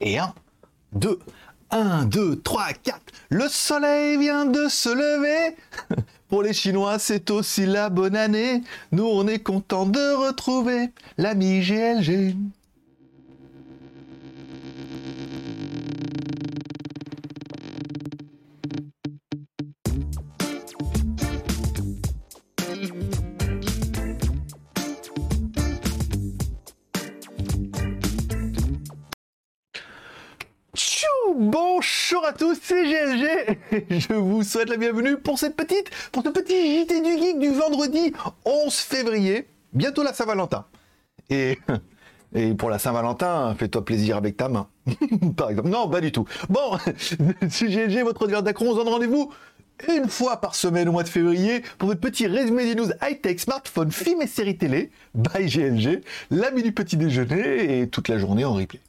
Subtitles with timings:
[0.00, 0.34] Et 1,
[0.92, 1.18] 2,
[1.70, 3.00] 1, 2, 3, 4.
[3.28, 5.56] Le soleil vient de se lever.
[6.28, 8.62] Pour les Chinois, c'est aussi la bonne année.
[8.92, 12.34] Nous, on est content de retrouver l'ami GLG.
[32.70, 33.58] C'est GLG.
[33.90, 37.50] Je vous souhaite la bienvenue pour cette petite, pour ce petit JT du Geek du
[37.50, 38.12] vendredi
[38.44, 39.48] 11 février.
[39.72, 40.66] Bientôt la Saint-Valentin.
[41.30, 41.58] Et,
[42.56, 44.68] pour la Saint-Valentin, fais-toi plaisir avec ta main.
[45.36, 45.68] Par exemple.
[45.68, 46.24] Non, pas du tout.
[46.48, 48.68] Bon, c'est GLG, votre regard d'Acron.
[48.68, 49.32] On se donne rendez-vous
[49.88, 53.40] une fois par semaine au mois de février pour votre petit résumé des news high-tech,
[53.40, 58.44] smartphone, films et séries télé by GLG, l'ami du petit déjeuner et toute la journée
[58.44, 58.80] en replay.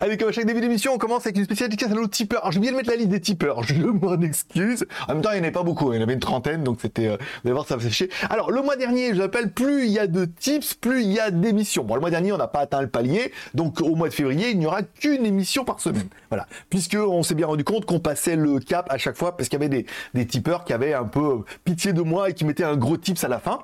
[0.00, 2.40] Allez, comme à chaque début d'émission, on commence avec une spéciale dédicace à nos tipeurs.
[2.40, 4.86] Alors, j'ai oublié de mettre la liste des tipeurs, je m'en excuse.
[5.08, 6.64] En même temps, il n'y en avait pas beaucoup, il y en avait une trentaine,
[6.64, 7.08] donc c'était...
[7.08, 8.10] Euh, vous allez voir, ça va chier.
[8.30, 11.20] Alors, le mois dernier, je l'appelle, plus il y a de tips, plus il y
[11.20, 11.84] a d'émissions.
[11.84, 14.50] Bon, le mois dernier, on n'a pas atteint le palier, donc au mois de février,
[14.50, 16.08] il n'y aura qu'une émission par semaine.
[16.30, 16.46] Voilà.
[16.70, 19.60] Puisque on s'est bien rendu compte qu'on passait le cap à chaque fois, parce qu'il
[19.60, 22.64] y avait des, des tipeurs qui avaient un peu pitié de moi et qui mettaient
[22.64, 23.60] un gros tips à la fin.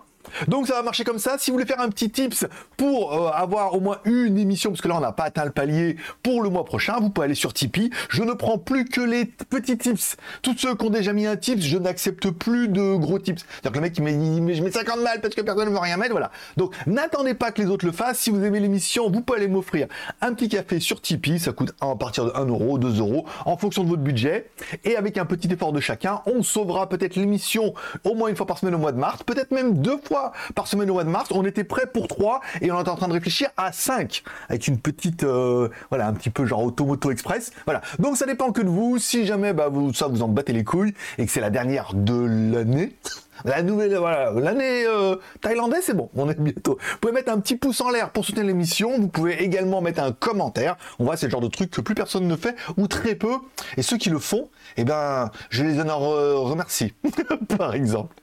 [0.49, 1.37] Donc ça va marcher comme ça.
[1.39, 4.81] Si vous voulez faire un petit tips pour euh, avoir au moins une émission, parce
[4.81, 7.35] que là on n'a pas atteint le palier pour le mois prochain, vous pouvez aller
[7.35, 7.91] sur Tipeee.
[8.09, 10.17] Je ne prends plus que les petits tips.
[10.43, 13.43] Tous ceux qui ont déjà mis un tips, je n'accepte plus de gros tips.
[13.43, 15.79] C'est-à-dire que le mec il met, je mets 50 balles parce que personne ne veut
[15.79, 16.31] rien mettre, voilà.
[16.57, 18.19] Donc n'attendez pas que les autres le fassent.
[18.19, 19.89] Si vous aimez l'émission, vous pouvez aller m'offrir
[20.21, 21.39] un petit café sur Tipeee.
[21.39, 24.51] Ça coûte à partir de 1 euro, 2 euros, en fonction de votre budget.
[24.85, 28.47] Et avec un petit effort de chacun, on sauvera peut-être l'émission au moins une fois
[28.47, 30.12] par semaine au mois de mars, peut-être même deux fois
[30.55, 31.31] par semaine au mois de mars.
[31.33, 34.69] On était prêt pour 3 et on est en train de réfléchir à 5 avec
[34.69, 37.53] une petite, euh, voilà, un petit peu genre Automoto Express.
[37.65, 37.81] Voilà.
[37.99, 38.99] Donc ça dépend que de vous.
[38.99, 41.95] Si jamais bah, vous, ça vous en battez les couilles et que c'est la dernière
[41.95, 42.97] de l'année,
[43.45, 46.79] la nouvelle, voilà, l'année euh, thaïlandaise, c'est bon, on est bientôt.
[46.93, 48.99] Vous pouvez mettre un petit pouce en l'air pour soutenir l'émission.
[48.99, 50.77] Vous pouvez également mettre un commentaire.
[50.99, 53.35] On voit, c'est le genre de truc que plus personne ne fait ou très peu.
[53.77, 55.99] Et ceux qui le font, eh ben, je les en
[56.45, 56.95] remercie,
[57.59, 58.15] par exemple.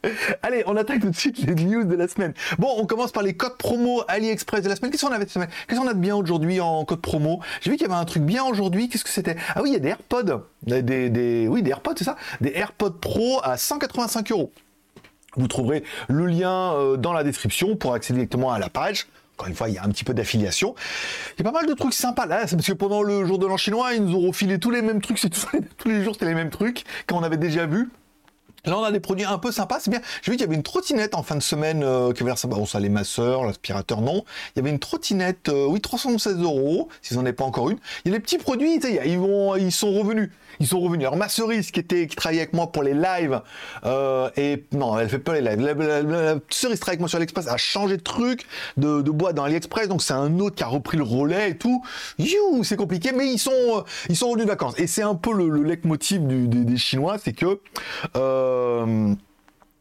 [0.42, 2.34] Allez, on attaque tout de suite les news de la semaine.
[2.58, 4.92] Bon, on commence par les codes promo AliExpress de la semaine.
[4.92, 5.50] Qu'est-ce qu'on avait cette semaine?
[5.68, 7.40] Qu'est-ce qu'on a de bien aujourd'hui en code promo?
[7.62, 8.90] J'ai vu qu'il y avait un truc bien aujourd'hui.
[8.90, 9.36] Qu'est-ce que c'était?
[9.56, 10.44] Ah oui, il y a des AirPods.
[10.64, 12.16] Des, des, oui, des AirPods, c'est ça?
[12.42, 14.52] Des AirPods Pro à 185 euros.
[15.40, 19.08] Vous trouverez le lien euh, dans la description pour accéder directement à la page.
[19.38, 20.76] Encore une fois, il y a un petit peu d'affiliation.
[21.38, 22.46] Il y a pas mal de trucs sympas là.
[22.46, 24.82] C'est parce que pendant le jour de l'an chinois, ils nous ont refilé tous les
[24.82, 25.18] mêmes trucs.
[25.18, 27.90] C'est tous les jours, c'était les mêmes trucs qu'on avait déjà vu.
[28.66, 30.02] Là, on a des produits un peu sympas, c'est bien.
[30.22, 32.50] J'ai vu qu'il y avait une trottinette en fin de semaine euh, qui avait l'air
[32.50, 34.26] Bon, ça, les masseurs, l'aspirateur, non.
[34.54, 37.78] Il y avait une trottinette, euh, oui, 316 euros, s'ils n'en avaient pas encore une.
[38.04, 40.32] Il y a des petits produits, ils, vont, ils sont revenus.
[40.60, 41.08] Ils sont revenus.
[41.08, 43.42] Alors, ma cerise, qui, travaillait avec moi pour les lives,
[43.86, 45.62] euh, et non, elle fait pas les lives.
[45.62, 48.46] La, cerise travaille avec moi sur l'Express, a changé de truc,
[48.78, 51.58] de, de boîte dans AliExpress, donc c'est un autre qui a repris le relais et
[51.58, 51.84] tout.
[52.18, 54.74] You, c'est compliqué, mais ils sont, euh, ils sont revenus de vacances.
[54.78, 57.60] Et c'est un peu le, le leitmotiv des Chinois, c'est que,
[58.16, 59.14] euh,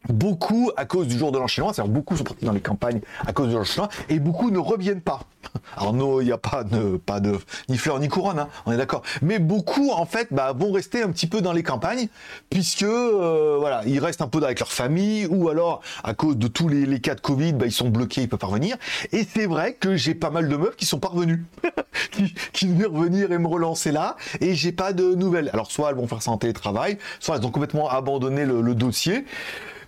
[0.07, 3.01] beaucoup à cause du jour de l'an chinois, c'est-à-dire beaucoup sont partis dans les campagnes
[3.25, 5.21] à cause de l'an chinois, et beaucoup ne reviennent pas.
[5.77, 7.37] Alors non, il n'y a pas de, pas de
[7.69, 9.03] ni fleurs ni couronne, hein, on est d'accord.
[9.21, 12.07] Mais beaucoup en fait bah, vont rester un petit peu dans les campagnes,
[12.49, 16.47] puisque euh, voilà, ils restent un peu avec leur famille, ou alors à cause de
[16.47, 18.77] tous les, cas de Covid, bah, ils sont bloqués, ils peuvent pas revenir.
[19.11, 21.45] Et c'est vrai que j'ai pas mal de meufs qui sont parvenues,
[22.11, 25.49] qui, qui devaient revenir et me relancer là, et j'ai pas de nouvelles.
[25.53, 28.75] Alors soit elles vont faire ça en télétravail, soit elles ont complètement abandonné le, le
[28.75, 29.25] dossier.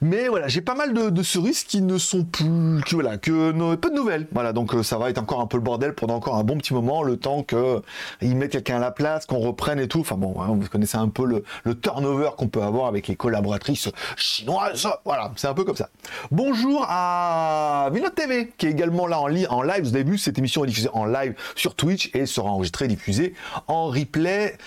[0.03, 3.91] Mais voilà, j'ai pas mal de, cerises qui ne sont plus, que, voilà, que peu
[3.91, 4.25] de nouvelles.
[4.31, 6.57] Voilà, donc euh, ça va être encore un peu le bordel pendant encore un bon
[6.57, 7.83] petit moment, le temps que
[8.19, 9.99] ils mettent quelqu'un à la place, qu'on reprenne et tout.
[9.99, 13.89] Enfin bon, hein, vous connaissez un peu le, turnover qu'on peut avoir avec les collaboratrices
[14.17, 14.87] chinoises.
[15.05, 15.89] Voilà, c'est un peu comme ça.
[16.31, 19.85] Bonjour à Vinod TV, qui est également là en, en live.
[20.01, 23.35] Vu, cette émission est diffusée en live sur Twitch et sera enregistrée, diffusée
[23.67, 24.57] en replay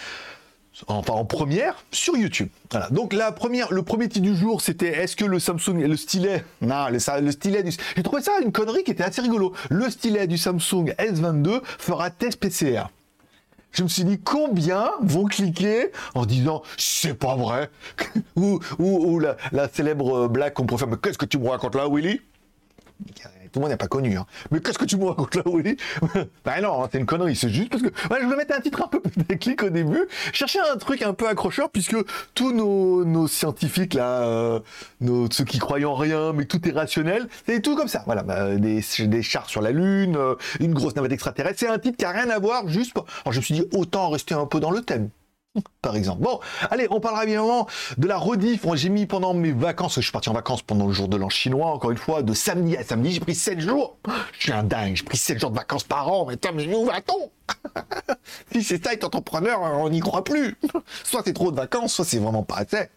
[0.88, 2.48] enfin en première sur YouTube.
[2.90, 3.34] Donc la
[3.70, 7.32] le premier titre du jour, c'était est-ce que le Samsung, le stylet, non, le, le
[7.32, 9.54] stylet du, j'ai trouvé ça une connerie qui était assez rigolo.
[9.70, 12.84] Le stylet du Samsung S22 fera test PCR.
[13.72, 17.70] Je me suis dit combien vont cliquer en disant c'est pas vrai
[18.36, 22.20] ou, ou, la, célèbre blague qu'on faire mais qu'est-ce que tu me racontes là Willy?
[23.54, 24.16] Tout le monde n'a pas connu.
[24.16, 24.26] Hein.
[24.50, 25.76] Mais qu'est-ce que tu me racontes là, Willy
[26.44, 28.82] Ben non, hein, c'est une connerie, c'est juste parce que je voulais mettre un titre
[28.82, 30.08] un peu déclic au début.
[30.32, 31.94] Chercher un truc un peu accrocheur, puisque
[32.34, 34.60] tous nos, scientifiques là, euh,
[35.30, 38.02] ceux qui croient en rien, mais tout est rationnel, c'est tout comme ça.
[38.06, 41.60] Voilà, bah, des, des chars sur la Lune, euh, une grosse navette extraterrestre.
[41.60, 42.92] C'est un titre qui a rien à voir, juste.
[42.92, 43.06] Pour...
[43.24, 45.10] Alors je me suis dit autant rester un peu dans le thème
[45.82, 46.22] par exemple.
[46.22, 46.40] Bon,
[46.70, 47.66] allez, on parlera évidemment
[47.96, 48.66] de la rediff.
[48.74, 51.28] J'ai mis pendant mes vacances, je suis parti en vacances pendant le jour de l'an
[51.28, 53.96] chinois, encore une fois, de samedi à samedi, j'ai pris 7 jours.
[54.32, 56.84] Je suis un dingue, j'ai pris 7 jours de vacances par an, mais mais où
[56.84, 57.30] va-t-on?
[58.52, 60.56] Si c'est ça, être entrepreneur, on n'y croit plus.
[61.02, 62.88] Soit c'est trop de vacances, soit c'est vraiment pas assez.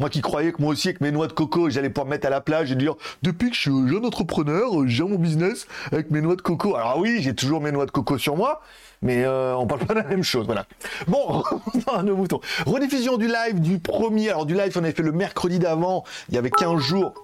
[0.00, 2.26] Moi qui croyais que moi aussi avec mes noix de coco, j'allais pouvoir me mettre
[2.26, 6.10] à la plage et dire depuis que je suis jeune entrepreneur, j'ai mon business avec
[6.10, 6.76] mes noix de coco.
[6.76, 8.60] Alors oui, j'ai toujours mes noix de coco sur moi,
[9.02, 10.66] mais euh, on parle pas de la même chose, voilà.
[11.06, 11.42] Bon,
[12.04, 12.40] nos moutons.
[12.66, 16.34] Rediffusion du live du premier, alors du live on avait fait le mercredi d'avant, il
[16.34, 17.14] y avait 15 jours,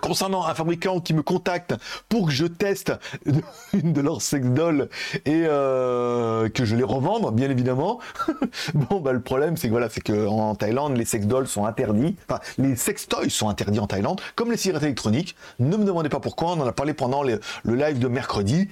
[0.00, 1.74] concernant un fabricant qui me contacte
[2.08, 2.92] pour que je teste
[3.72, 4.88] une de leurs sex dolls
[5.24, 8.00] et euh, que je les revende, bien évidemment.
[8.74, 11.66] bon, bah le problème, c'est que voilà, c'est que en Thaïlande, les sex dolls sont
[11.66, 12.16] interdits.
[12.28, 15.36] Enfin, les sex toys sont interdits en Thaïlande, comme les cigarettes électroniques.
[15.58, 16.52] Ne me demandez pas pourquoi.
[16.52, 18.68] On en a parlé pendant le live de mercredi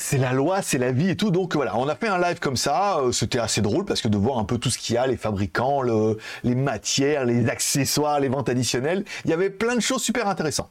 [0.00, 1.30] c'est la loi, c'est la vie et tout.
[1.30, 2.98] Donc voilà, on a fait un live comme ça.
[2.98, 5.06] Euh, c'était assez drôle parce que de voir un peu tout ce qu'il y a,
[5.06, 10.02] les fabricants, les matières, les accessoires, les ventes additionnelles, il y avait plein de choses
[10.02, 10.70] super intéressantes.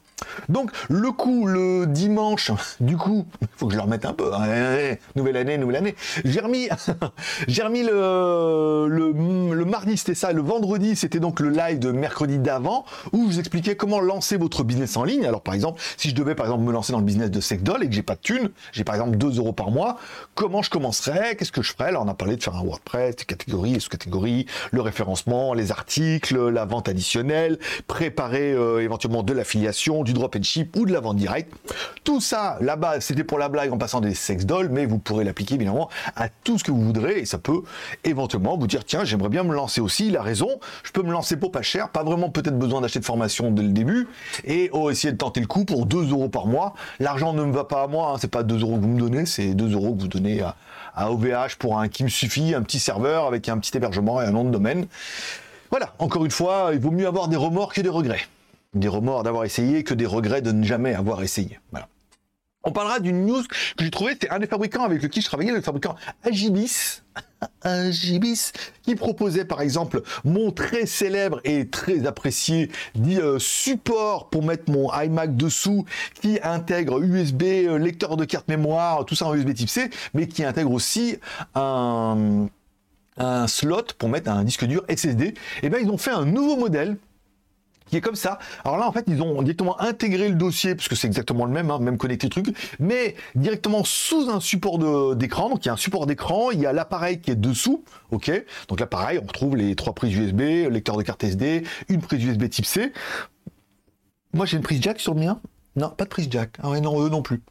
[0.49, 4.33] Donc le coup, le dimanche, du coup, faut que je le remette un peu.
[4.33, 4.45] Hein.
[4.47, 5.95] Eh, eh, nouvelle année, nouvelle année.
[6.25, 6.67] J'ai remis,
[7.87, 8.83] le,
[9.65, 10.31] mardi, c'était ça.
[10.33, 14.37] Le vendredi, c'était donc le live de mercredi d'avant où je vous expliquais comment lancer
[14.37, 15.25] votre business en ligne.
[15.25, 17.83] Alors par exemple, si je devais par exemple me lancer dans le business de Secdol
[17.83, 19.97] et que j'ai pas de thunes, j'ai par exemple 2 euros par mois,
[20.33, 23.17] comment je commencerais, qu'est-ce que je ferais Alors on a parlé de faire un WordPress,
[23.17, 29.33] des catégories, les sous-catégories, le référencement, les articles, la vente additionnelle, préparer euh, éventuellement de
[29.33, 31.53] l'affiliation, du drop and ship ou de la vente directe.
[32.03, 35.23] Tout ça, là-bas, c'était pour la blague en passant des sex dolls, mais vous pourrez
[35.23, 37.61] l'appliquer évidemment à tout ce que vous voudrez et ça peut
[38.03, 40.07] éventuellement vous dire tiens, j'aimerais bien me lancer aussi.
[40.07, 42.99] Il a raison, je peux me lancer pour pas cher, pas vraiment peut-être besoin d'acheter
[42.99, 44.07] de formation dès le début
[44.45, 46.73] et oh, essayer de tenter le coup pour 2 euros par mois.
[46.99, 48.87] L'argent ne me va pas à moi, hein, c'est pas 2 euros vous
[49.25, 50.55] c'est 2 euros que vous donnez à,
[51.11, 54.31] OVH pour un qui me suffit, un petit serveur avec un petit hébergement et un
[54.31, 54.87] nom de domaine.
[55.69, 58.27] Voilà, encore une fois, il vaut mieux avoir des remords que des regrets.
[58.73, 61.59] Des remords d'avoir essayé que des regrets de ne jamais avoir essayé.
[61.71, 61.87] Voilà.
[62.63, 63.41] On parlera d'une news
[63.77, 67.01] que j'ai trouvé, c'est un des fabricants avec lequel je travaillais, le fabricant Agibis.
[67.61, 68.51] Agibis,
[68.83, 74.69] qui proposait par exemple mon très célèbre et très apprécié dit, euh, support pour mettre
[74.69, 75.85] mon iMac dessous,
[76.21, 80.27] qui intègre USB, euh, lecteur de carte mémoire, tout ça en USB type C, mais
[80.27, 81.17] qui intègre aussi
[81.55, 82.47] un,
[83.15, 85.27] un slot pour mettre un disque dur SSD.
[85.27, 86.97] Et eh bien ils ont fait un nouveau modèle
[87.89, 88.39] qui est comme ça.
[88.63, 91.51] Alors là, en fait, ils ont directement intégré le dossier, parce que c'est exactement le
[91.51, 92.47] même, hein, même connecté truc,
[92.79, 95.49] mais directement sous un support d'écran.
[95.49, 98.31] Donc il y a un support d'écran, il y a l'appareil qui est dessous, ok.
[98.67, 102.23] Donc là, pareil, on retrouve les trois prises USB, lecteur de carte SD, une prise
[102.23, 102.93] USB Type C.
[104.33, 105.39] Moi, j'ai une prise jack sur le mien?
[105.75, 106.57] Non, pas de prise jack.
[106.61, 107.41] Ah ouais, non, eux non plus.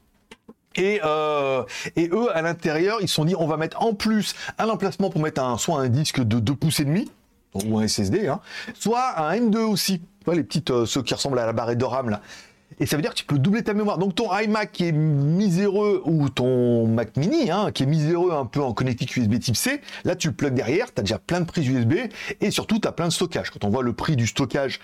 [0.77, 1.65] Et, euh,
[1.97, 5.11] et eux, à l'intérieur, ils se sont dit, on va mettre en plus un emplacement
[5.11, 7.11] pour mettre un, soit un disque de 2 pouces et demi,
[7.55, 8.41] ou un SSD, hein,
[8.75, 10.03] soit un M2 aussi
[10.35, 12.21] les petites, euh, ceux qui ressemblent à la barrette de RAM là.
[12.81, 13.99] Et ça veut dire que tu peux doubler ta mémoire.
[13.99, 18.45] Donc ton iMac qui est miséreux ou ton Mac mini hein, qui est miséreux un
[18.45, 21.41] peu en connectique USB type C, là tu le plugs derrière, tu as déjà plein
[21.41, 21.95] de prises USB
[22.41, 23.51] et surtout tu as plein de stockage.
[23.51, 24.81] Quand on voit le prix du stockage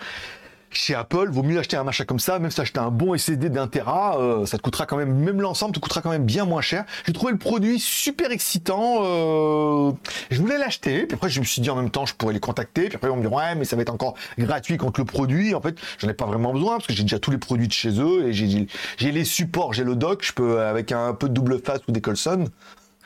[0.77, 3.49] chez Apple, vaut mieux acheter un machin comme ça, même si acheter un bon SSD
[3.49, 6.45] d'un Tera, euh, ça te coûtera quand même, même l'ensemble te coûtera quand même bien
[6.45, 6.85] moins cher.
[7.07, 9.93] J'ai trouvé le produit super excitant, euh,
[10.31, 12.41] je voulais l'acheter, puis après je me suis dit en même temps je pourrais les
[12.41, 15.07] contacter, puis après on me dit ouais mais ça va être encore gratuit contre le
[15.07, 17.69] produit, en fait j'en ai pas vraiment besoin parce que j'ai déjà tous les produits
[17.69, 21.29] de chez eux et j'ai les supports, j'ai le dock, je peux avec un peu
[21.29, 22.47] de double face ou des Colson,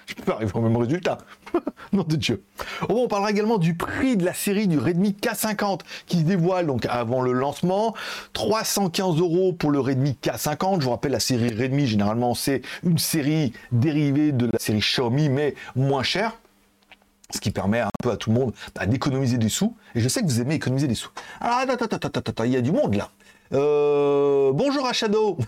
[0.08, 1.18] je peux arriver au même résultat.
[1.92, 2.42] Nom de Dieu.
[2.88, 7.20] On parlera également du prix de la série du Redmi K50 qui dévoile donc avant
[7.20, 7.94] le lancement.
[8.32, 10.80] 315 euros pour le Redmi K50.
[10.80, 15.28] Je vous rappelle, la série Redmi, généralement, c'est une série dérivée de la série Xiaomi,
[15.28, 16.38] mais moins chère
[17.30, 19.76] ce qui permet un peu à tout le monde bah, d'économiser des sous.
[19.94, 21.10] Et je sais que vous aimez économiser des sous.
[21.40, 23.10] Alors, attends, attends, attends, il y a du monde là.
[23.54, 25.38] Euh, bonjour à Shadow.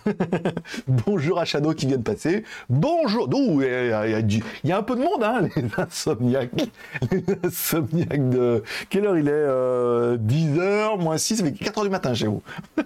[0.87, 2.43] bonjour à Shadow qui vient de passer.
[2.69, 3.29] Bonjour.
[3.31, 6.49] Il y, a un peu de monde, hein, les insomniaques.
[7.11, 8.63] Les insomniaques de.
[8.89, 12.41] Quelle heure il est 10h, euh, moins 6, ça fait 4h du matin chez vous.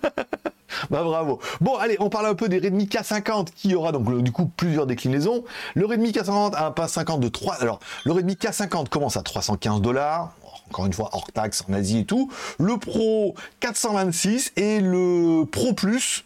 [0.90, 1.40] bah bravo.
[1.62, 4.86] Bon, allez, on parle un peu des Redmi K50 qui aura donc du coup plusieurs
[4.86, 5.46] déclinaisons.
[5.76, 7.56] Le Redmi K50 a un pas 50 de 3.
[7.62, 10.34] Alors, le Redmi K50 commence à 315 dollars
[10.70, 12.32] encore une fois hors taxe en Asie et tout.
[12.60, 16.26] Le Pro 426 et le Pro Plus,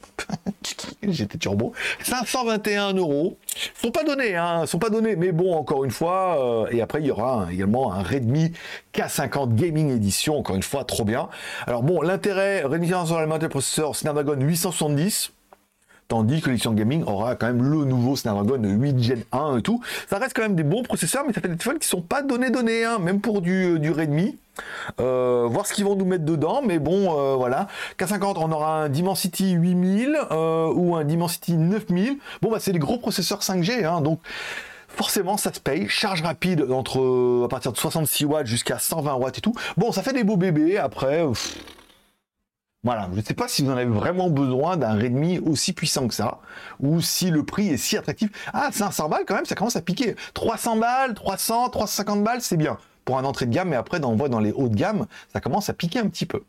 [1.03, 3.38] j'étais turbo, 521 euros.
[3.81, 7.01] Sont pas donnés, hein, sont pas donnés, mais bon, encore une fois, euh, et après
[7.01, 8.53] il y aura également un Redmi
[8.93, 11.29] K50 Gaming Edition, encore une fois, trop bien.
[11.67, 15.31] Alors bon, l'intérêt, Redmi sur le processeur Snapdragon 870
[16.09, 19.81] tandis que l'édition gaming aura quand même le nouveau Snapdragon 8 Gen 1 et tout.
[20.09, 22.23] Ça reste quand même des bons processeurs, mais ça fait des téléphones qui sont pas
[22.23, 24.35] donnés donnés, hein, même pour du, euh, du Redmi.
[24.99, 27.67] Euh, voir ce qu'ils vont nous mettre dedans, mais bon, euh, voilà.
[27.97, 30.19] K50, on aura un Dimensity 8000
[30.75, 32.17] ou un Dimensity 9000.
[32.41, 34.19] Bon, bah, c'est des gros processeurs 5G, hein, donc
[34.87, 35.87] forcément ça se paye.
[35.87, 39.53] Charge rapide entre à partir de 66 watts jusqu'à 120 watts et tout.
[39.77, 40.77] Bon, ça fait des beaux bébés.
[40.77, 41.23] Après,
[42.83, 46.07] voilà, je ne sais pas si vous en avez vraiment besoin d'un Redmi aussi puissant
[46.07, 46.39] que ça,
[46.79, 48.29] ou si le prix est si attractif.
[48.53, 50.15] Ah, 500 balles quand même, ça commence à piquer.
[50.33, 54.15] 300 balles, 300, 350 balles, c'est bien pour un entrée de gamme, mais après, on
[54.15, 56.43] voit dans les hauts de gamme, ça commence à piquer un petit peu.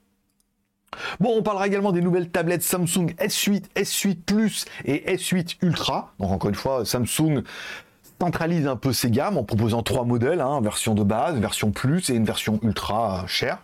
[1.18, 6.12] Bon, on parlera également des nouvelles tablettes Samsung S8, S8 Plus et S8 Ultra.
[6.18, 7.42] Donc encore une fois, Samsung
[8.20, 12.10] centralise un peu ses gammes en proposant trois modèles, hein, version de base, version plus
[12.10, 13.58] et une version ultra chère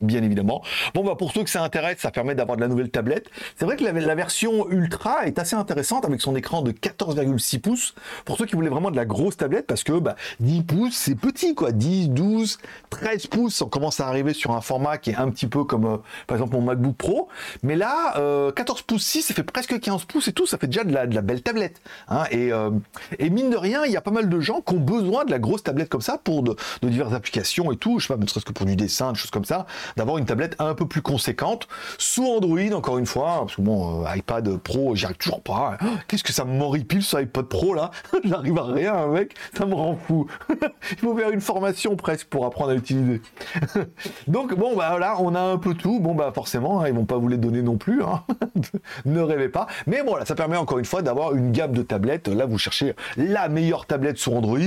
[0.00, 0.62] bien évidemment.
[0.94, 3.28] Bon, bah pour ceux que ça intéresse, ça permet d'avoir de la nouvelle tablette.
[3.56, 7.94] C'est vrai que la, version Ultra est assez intéressante avec son écran de 14,6 pouces.
[8.24, 11.14] Pour ceux qui voulaient vraiment de la grosse tablette, parce que bah, 10 pouces, c'est
[11.14, 11.72] petit, quoi.
[11.72, 12.58] 10, 12,
[12.90, 15.86] 13 pouces, on commence à arriver sur un format qui est un petit peu comme,
[15.86, 17.28] euh, par exemple, mon MacBook Pro.
[17.62, 18.12] Mais là,
[18.54, 20.92] 14 euh, pouces 6, ça fait presque 15 pouces et tout, ça fait déjà de
[20.92, 21.80] la, de la belle tablette.
[22.08, 22.24] Hein.
[22.30, 22.70] Et, euh,
[23.18, 25.30] et, mine de rien, il y a pas mal de gens qui ont besoin de
[25.30, 27.98] la grosse tablette comme ça pour de, diverses applications et tout.
[27.98, 29.61] Je sais pas, ne serait-ce que pour du dessin, des choses comme ça
[29.96, 31.68] d'avoir une tablette un peu plus conséquente.
[31.98, 35.76] Sous Android encore une fois parce que bon euh, iPad Pro j'y arrive toujours pas
[35.82, 37.90] oh, qu'est-ce que ça m'horripile sur iPad Pro là?
[38.24, 39.34] J'arrive à rien mec.
[39.56, 40.26] Ça me rend fou.
[40.92, 43.20] Il faut faire une formation presque pour apprendre à l'utiliser.
[44.26, 46.00] Donc bon bah là on a un peu tout.
[46.00, 48.22] Bon bah forcément hein, ils vont pas vous les donner non plus hein.
[49.04, 49.66] ne rêvez pas.
[49.86, 52.28] Mais bon là ça permet encore une fois d'avoir une gamme de tablettes.
[52.28, 54.58] Là vous cherchez la meilleure tablette sur Android.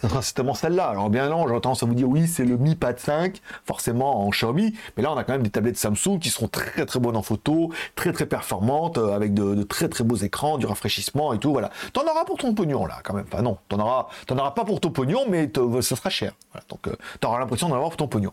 [0.00, 0.86] Ça sera certainement celle-là.
[0.86, 4.26] Alors bien non j'ai tendance à vous dire oui c'est le Mi Pad 5 forcément
[4.26, 7.16] en Mais là, on a quand même des tablettes Samsung qui seront très très bonnes
[7.16, 11.38] en photo, très très performantes, euh, avec de, très très beaux écrans, du rafraîchissement et
[11.38, 11.52] tout.
[11.52, 11.70] Voilà.
[11.92, 13.26] T'en auras pour ton pognon là, quand même.
[13.32, 16.32] Enfin non, t'en auras, t'en auras pas pour ton pognon, mais ça sera cher.
[16.68, 18.32] Donc, euh, t'auras l'impression d'en avoir pour ton pognon.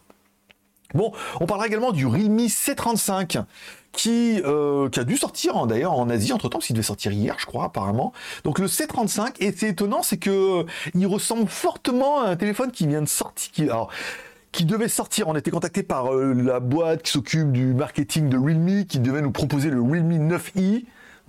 [0.93, 3.43] Bon, on parlera également du Realme C35
[3.91, 6.83] qui, euh, qui a dû sortir hein, d'ailleurs en Asie entre temps, parce qu'il devait
[6.83, 8.13] sortir hier, je crois, apparemment.
[8.43, 12.87] Donc le C35, et c'est étonnant, c'est que il ressemble fortement à un téléphone qui
[12.87, 13.51] vient de sortir.
[13.51, 13.89] Qui, alors,
[14.51, 15.27] qui devait sortir.
[15.27, 19.21] On était contacté par euh, la boîte qui s'occupe du marketing de Realme, qui devait
[19.21, 20.85] nous proposer le Realme 9i.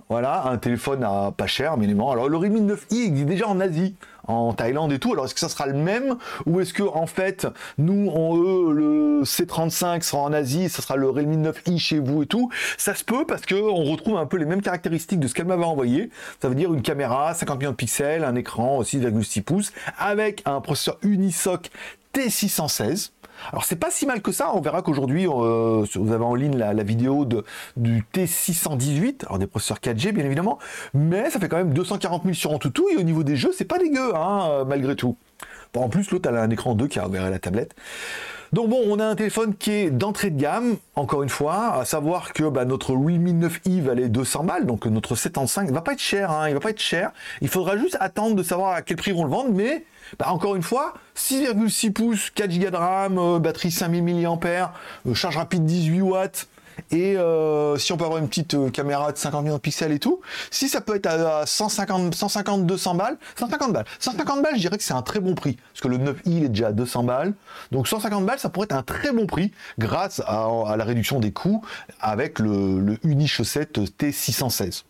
[0.09, 2.09] Voilà, un téléphone à pas cher, minimum.
[2.11, 3.95] Alors le Realme 9i existe déjà en Asie,
[4.27, 5.13] en Thaïlande et tout.
[5.13, 6.17] Alors est-ce que ça sera le même?
[6.45, 10.97] Ou est-ce que en fait nous, on, eux, le C35 sera en Asie, ça sera
[10.97, 12.49] le Realme 9i chez vous et tout?
[12.77, 15.47] Ça se peut parce que on retrouve un peu les mêmes caractéristiques de ce qu'elle
[15.47, 16.09] m'avait envoyé.
[16.41, 20.59] Ça veut dire une caméra, 50 millions de pixels, un écran 6,6 pouces avec un
[20.59, 21.71] processeur Unisoc
[22.13, 23.11] T616.
[23.51, 26.55] Alors c'est pas si mal que ça, on verra qu'aujourd'hui euh, vous avez en ligne
[26.55, 27.43] la, vidéo de,
[27.75, 30.59] du T618, alors des processeurs 4G bien évidemment,
[30.93, 33.51] mais ça fait quand même 240 000 sur en tout et au niveau des jeux
[33.51, 35.17] c'est pas dégueu hein, malgré tout.
[35.75, 37.75] En plus l'autre a un écran 2 qui a ouvert la tablette.
[38.53, 41.85] Donc bon, on a un téléphone qui est d'entrée de gamme, encore une fois, à
[41.85, 45.93] savoir que bah, notre Realme 9i valait 200 balles, donc notre 75 il va pas
[45.93, 47.13] être cher, hein, il va pas être cher.
[47.41, 49.85] Il faudra juste attendre de savoir à quel prix vont le vendre, mais
[50.19, 54.71] bah, encore une fois, 6,6 pouces, 4 Go de RAM, euh, batterie 5000 mAh,
[55.07, 56.47] euh, charge rapide 18 watts,
[56.91, 59.99] et euh, si on peut avoir une petite caméra de 50 millions de pixels et
[59.99, 64.61] tout, si ça peut être à 150, 150 200 balles, 150 balles, 150 balles, je
[64.61, 66.71] dirais que c'est un très bon prix, parce que le 9i il est déjà à
[66.71, 67.33] 200 balles,
[67.71, 71.31] donc 150 balles, ça pourrait être un très bon prix grâce à, la réduction des
[71.31, 71.63] coûts
[71.99, 74.83] avec le, le Uni Chaussette T616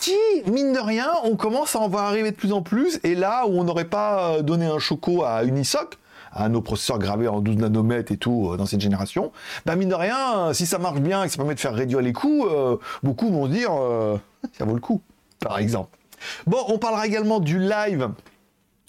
[0.00, 0.12] qui,
[0.46, 3.00] mine de rien, on commence à en voir arriver de plus en plus.
[3.02, 5.96] Et là où on n'aurait pas euh, donné un choco à Unisoc,
[6.36, 9.32] à nos processeurs gravés en 12 nanomètres et tout euh, dans cette génération,
[9.64, 12.00] bah mine de rien, si ça marche bien et que ça permet de faire réduire
[12.00, 13.70] les coûts, euh, beaucoup vont dire
[14.58, 15.02] ça vaut le coup,
[15.40, 15.96] par exemple.
[16.46, 18.10] Bon, on parlera également du live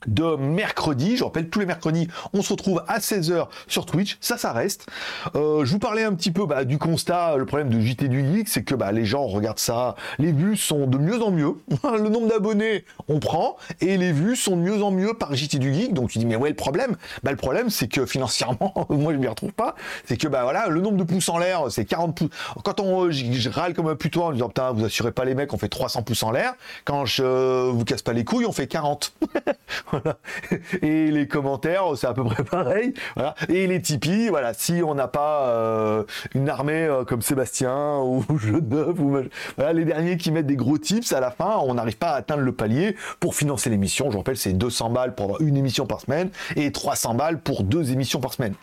[0.06, 1.18] de mercredi.
[1.18, 4.18] Je rappelle, tous les mercredis, on se retrouve à 16h sur Twitch.
[4.22, 4.88] Ça, ça reste.
[5.36, 7.38] Euh, je vous parlais un petit peu bah, du constat.
[7.38, 9.96] Le problème de JT du Geek, c'est que bah, les gens regardent ça.
[10.20, 11.56] Les vues sont de mieux en mieux.
[11.84, 13.58] le nombre d'abonnés, on prend.
[13.82, 15.94] Et les vues sont de mieux en mieux par JT du Geek.
[15.94, 16.96] Donc tu dis, mais ouais, le problème?
[17.24, 19.76] Bah, Le problème, c'est que financièrement, moi, je m'y retrouve pas.
[20.06, 22.30] C'est que bah, voilà, le nombre de pouces en l'air, c'est 40 pouces.
[22.64, 25.54] Quand on, je, râle comme un putois en disant, putain, vous assurez pas les mecs,
[25.54, 26.54] on fait 300 pouces en l'air.
[26.86, 29.14] Quand je vous casse pas les couilles, on fait 40.
[30.82, 32.94] Et les commentaires, c'est à peu près pareil.
[33.16, 33.36] Voilà.
[33.50, 36.04] Et les Tipeee, voilà, si on n'a pas euh,
[36.34, 39.18] une armée euh, comme Sébastien ou Genève, ou
[39.56, 42.16] voilà, les derniers qui mettent des gros tips à la fin, on n'arrive pas à
[42.16, 44.12] atteindre le palier pour financer l'émission.
[44.12, 47.64] Je rappelle, c'est 200 balles pour avoir une émission par semaine et 300 balles pour
[47.64, 48.54] deux émissions par semaine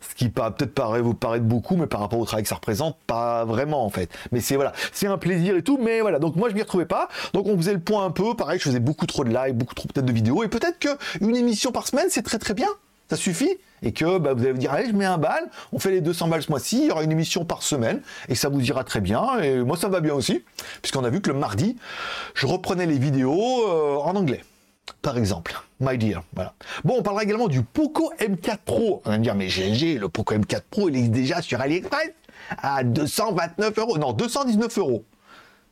[0.00, 2.96] ce qui peut-être paraît vous paraître beaucoup, mais par rapport au travail que ça représente,
[3.06, 4.10] pas vraiment en fait.
[4.32, 6.18] Mais c'est voilà, c'est un plaisir et tout, mais voilà.
[6.18, 7.08] Donc moi je m'y retrouvais pas.
[7.32, 9.74] Donc on faisait le point un peu, pareil, je faisais beaucoup trop de live, beaucoup
[9.74, 10.88] trop peut-être de vidéos, et peut-être que
[11.20, 12.68] une émission par semaine c'est très très bien.
[13.08, 13.56] Ça suffit.
[13.80, 16.00] Et que bah, vous allez vous dire allez je mets un bal, on fait les
[16.00, 18.02] 200 balles ce mois-ci, il y aura une émission par semaine.
[18.28, 19.38] Et ça vous ira très bien.
[19.40, 20.44] Et moi ça va bien aussi.
[20.82, 21.76] Puisqu'on a vu que le mardi
[22.34, 24.42] je reprenais les vidéos euh, en anglais
[25.02, 25.60] par exemple.
[25.80, 26.54] My dear, voilà.
[26.84, 29.02] Bon, on parlera également du Poco M4 Pro.
[29.04, 32.10] On va me dire, mais GLG, le Poco M4 Pro, il est déjà sur AliExpress
[32.62, 33.98] à 229 euros.
[33.98, 35.04] Non, 219 euros.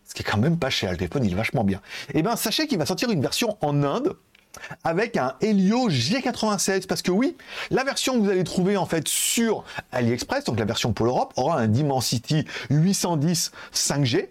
[0.05, 0.93] Ce qui est quand même pas cher.
[0.93, 1.81] Le téléphone, il est vachement bien.
[2.15, 4.17] Eh bien, sachez qu'il va sortir une version en Inde
[4.85, 7.37] avec un Helio G96 parce que oui,
[7.71, 11.33] la version que vous allez trouver en fait sur AliExpress, donc la version pour l'Europe,
[11.37, 14.29] aura un Dimensity 810 5G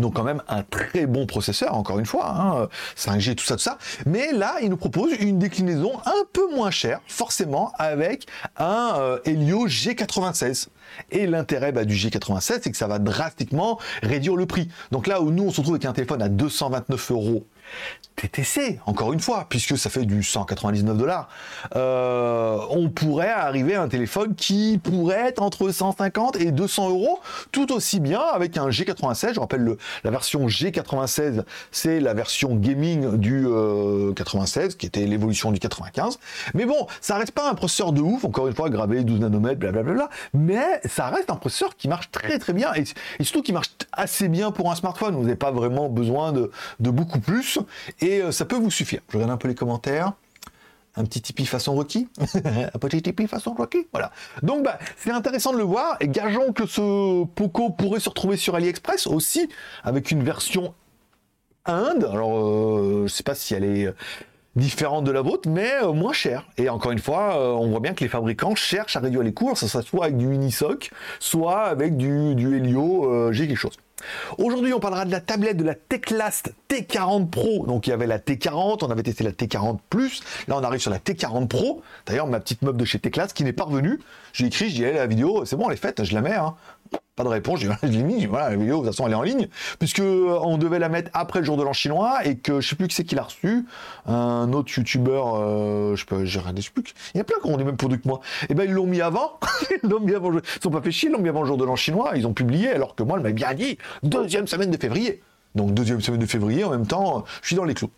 [0.00, 3.62] donc quand même un très bon processeur, encore une fois, hein, 5G, tout ça, tout
[3.62, 3.78] ça.
[4.06, 8.26] Mais là, il nous propose une déclinaison un peu moins chère, forcément, avec
[8.56, 10.68] un euh, Helio G96.
[11.10, 14.68] Et l'intérêt bah, du G96, c'est que ça va drastiquement réduire le prix.
[14.92, 17.46] Donc là où nous, on se retrouve avec un téléphone à 229 euros
[18.16, 21.28] TTC, encore une fois, puisque ça fait du 199 dollars,
[21.76, 27.20] euh, on pourrait arriver à un téléphone qui pourrait être entre 150 et 200 euros,
[27.52, 29.34] tout aussi bien avec un G96.
[29.34, 33.46] Je rappelle le, la version G96, c'est la version gaming du
[34.16, 36.18] 96, euh, qui était l'évolution du 95.
[36.54, 39.58] Mais bon, ça reste pas un processeur de ouf, encore une fois, gravé 12 nanomètres,
[39.58, 42.84] blablabla, mais ça reste un processeur qui marche très très bien et,
[43.22, 45.14] surtout qui marche assez bien pour un smartphone.
[45.16, 47.58] Vous n'avez pas vraiment besoin de, de beaucoup plus
[48.00, 49.00] et euh, ça peut vous suffire.
[49.08, 50.12] Je regarde un peu les commentaires.
[50.98, 52.08] Un petit Tipeee façon Rocky.
[52.18, 53.86] un petit Tipeee façon Rocky.
[53.92, 54.12] Voilà.
[54.42, 55.96] Donc, bah, c'est intéressant de le voir.
[56.00, 59.48] Et gageons que ce Poco pourrait se retrouver sur AliExpress aussi,
[59.84, 60.74] avec une version
[61.66, 62.08] Inde.
[62.10, 63.92] Alors, euh, je sais pas si elle est
[64.54, 66.46] différente de la vôtre, mais euh, moins chère.
[66.56, 69.54] Et encore une fois, on voit bien que les fabricants cherchent à réduire les coûts,
[69.54, 73.76] ça soit avec du Unisoc, soit avec du, du Helio, j'ai quelque chose.
[74.38, 77.66] Aujourd'hui, on parlera de la tablette de la Teclast T40 Pro.
[77.66, 80.22] Donc, il y avait la T40, on avait testé la T40 Plus.
[80.48, 81.82] Là, on arrive sur la T40 Pro.
[82.06, 84.00] D'ailleurs, ma petite meuf de chez Teclast qui n'est pas revenue.
[84.32, 86.34] J'ai écrit, je dis, la vidéo, c'est bon, elle est faite, je la mets.
[86.34, 86.54] Hein.
[87.16, 89.22] Pas de réponse, je l'ai mis, voilà, la vidéo, de toute façon, elle est en
[89.22, 92.60] ligne, puisque euh, on devait la mettre après le jour de l'an chinois, et que
[92.60, 93.64] je sais plus qui c'est qui l'a reçu,
[94.04, 97.38] un autre youtubeur, euh, je peux, j'ai regardé, je sais plus, il y a plein
[97.42, 98.20] qui ont les mêmes produits que moi.
[98.42, 99.40] Et eh ben, ils l'ont mis avant,
[99.82, 101.56] ils l'ont mis avant, ils sont pas fait chier, ils l'ont mis avant le jour
[101.56, 104.70] de l'an chinois, ils ont publié, alors que moi, elle m'a bien dit, deuxième semaine
[104.70, 105.22] de février.
[105.54, 107.90] Donc, deuxième semaine de février, en même temps, je suis dans les clous.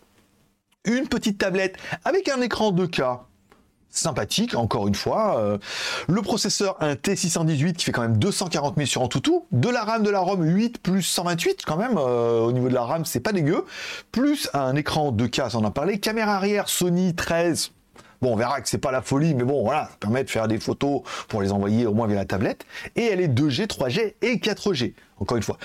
[0.85, 1.75] Une petite tablette
[2.05, 3.19] avec un écran 2K,
[3.89, 5.39] sympathique, encore une fois.
[5.39, 5.57] Euh,
[6.07, 9.31] le processeur, un T618 qui fait quand même 240 000 sur Antutu.
[9.51, 11.97] De la RAM, de la ROM 8 plus 128 quand même.
[11.97, 13.65] Euh, au niveau de la RAM, c'est pas dégueu.
[14.11, 15.99] Plus un écran 2K, on en parlé.
[15.99, 17.71] Caméra arrière Sony 13.
[18.21, 20.59] Bon, on verra que c'est pas la folie, mais bon, voilà, permet de faire des
[20.59, 22.65] photos pour les envoyer au moins via la tablette.
[22.97, 24.93] Et elle est 2G, 3G et 4G.
[25.19, 25.57] Encore une fois.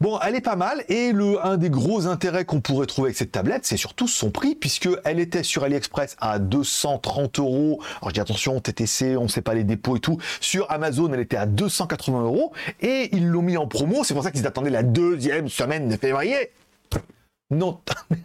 [0.00, 3.16] Bon, elle est pas mal et le un des gros intérêts qu'on pourrait trouver avec
[3.16, 7.80] cette tablette, c'est surtout son prix puisque elle était sur AliExpress à 230 euros.
[7.98, 10.18] Alors je dis attention, TTC, on ne sait pas les dépôts et tout.
[10.40, 14.04] Sur Amazon, elle était à 280 euros et ils l'ont mis en promo.
[14.04, 16.50] C'est pour ça qu'ils attendaient la deuxième semaine de février.
[17.50, 17.80] Non,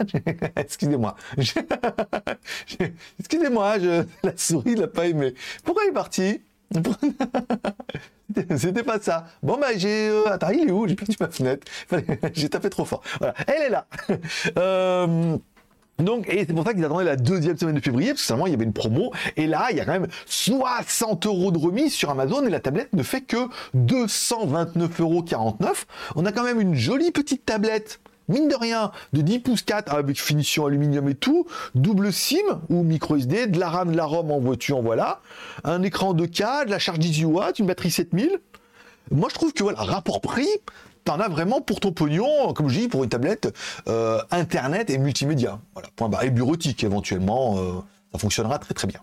[0.56, 1.16] excusez-moi.
[3.20, 3.78] excusez-moi,
[4.24, 5.34] la souris l'a pas aimé.
[5.64, 6.42] Pourquoi il est parti
[8.58, 9.26] C'était pas ça.
[9.42, 10.10] Bon, bah, j'ai.
[10.10, 10.88] Euh, attends, il est où?
[10.88, 11.68] J'ai perdu ma fenêtre.
[12.34, 13.02] j'ai tapé trop fort.
[13.20, 13.88] Voilà, elle est là.
[14.58, 15.38] Euh,
[16.00, 18.52] donc, et c'est pour ça qu'ils attendaient la deuxième semaine de février, parce que il
[18.52, 19.12] y avait une promo.
[19.36, 22.60] Et là, il y a quand même 60 euros de remise sur Amazon et la
[22.60, 25.26] tablette ne fait que 229,49 euros.
[26.16, 29.94] On a quand même une jolie petite tablette mine de rien, de 10 pouces 4
[29.94, 32.38] avec finition aluminium et tout, double SIM
[32.70, 35.20] ou micro SD, de la RAM, de la ROM en voiture, en voilà,
[35.64, 38.40] un écran de k de la charge 18 watts, une batterie 7000.
[39.12, 40.48] Moi, je trouve que voilà, rapport prix,
[41.04, 43.54] t'en as vraiment pour ton pognon, comme je dis, pour une tablette
[43.88, 45.60] euh, internet et multimédia.
[45.74, 46.24] Voilà, point barre.
[46.24, 47.74] Et bureautique éventuellement, euh,
[48.12, 49.00] ça fonctionnera très très bien.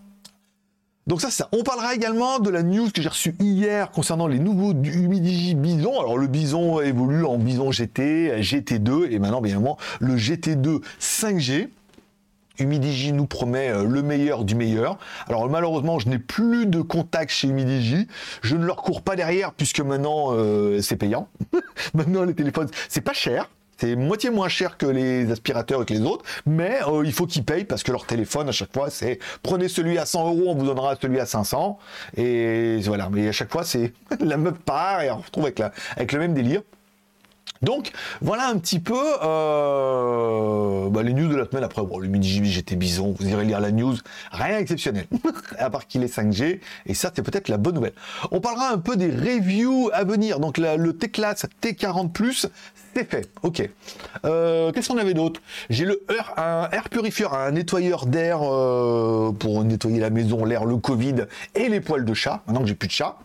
[1.06, 1.48] Donc ça, ça.
[1.52, 6.00] On parlera également de la news que j'ai reçue hier concernant les nouveaux Humidigi Bison.
[6.00, 11.68] Alors le Bison évolue en Bison GT, GT2 et maintenant bien évidemment le GT2 5G.
[12.58, 14.98] Humidigi nous promet euh, le meilleur du meilleur.
[15.28, 18.08] Alors malheureusement, je n'ai plus de contact chez Humidigi.
[18.42, 21.28] Je ne leur cours pas derrière puisque maintenant euh, c'est payant.
[21.94, 23.48] maintenant les téléphones, c'est pas cher.
[23.78, 27.26] C'est moitié moins cher que les aspirateurs et que les autres, mais euh, il faut
[27.26, 30.44] qu'ils payent parce que leur téléphone, à chaque fois, c'est prenez celui à 100 euros,
[30.48, 31.78] on vous donnera celui à 500.
[32.16, 35.72] Et voilà, mais à chaque fois, c'est la meuf part et on retrouve avec, la,
[35.96, 36.62] avec le même délire.
[37.62, 41.64] Donc voilà un petit peu euh, bah, les news de la semaine.
[41.64, 43.96] Après, bon, le midi j'étais bison, vous irez lire la news.
[44.32, 45.06] Rien d'exceptionnel,
[45.58, 46.60] à part qu'il est 5G.
[46.86, 47.94] Et ça, c'est peut-être la bonne nouvelle.
[48.30, 50.40] On parlera un peu des reviews à venir.
[50.40, 52.48] Donc le T-Class T40+,
[52.94, 53.30] c'est fait.
[53.42, 53.68] Ok.
[54.24, 55.40] Euh, qu'est-ce qu'on avait d'autre?
[55.70, 60.64] J'ai le air, un air purifier, un nettoyeur d'air euh, pour nettoyer la maison, l'air,
[60.64, 62.42] le Covid et les poils de chat.
[62.46, 63.18] Maintenant que j'ai plus de chat.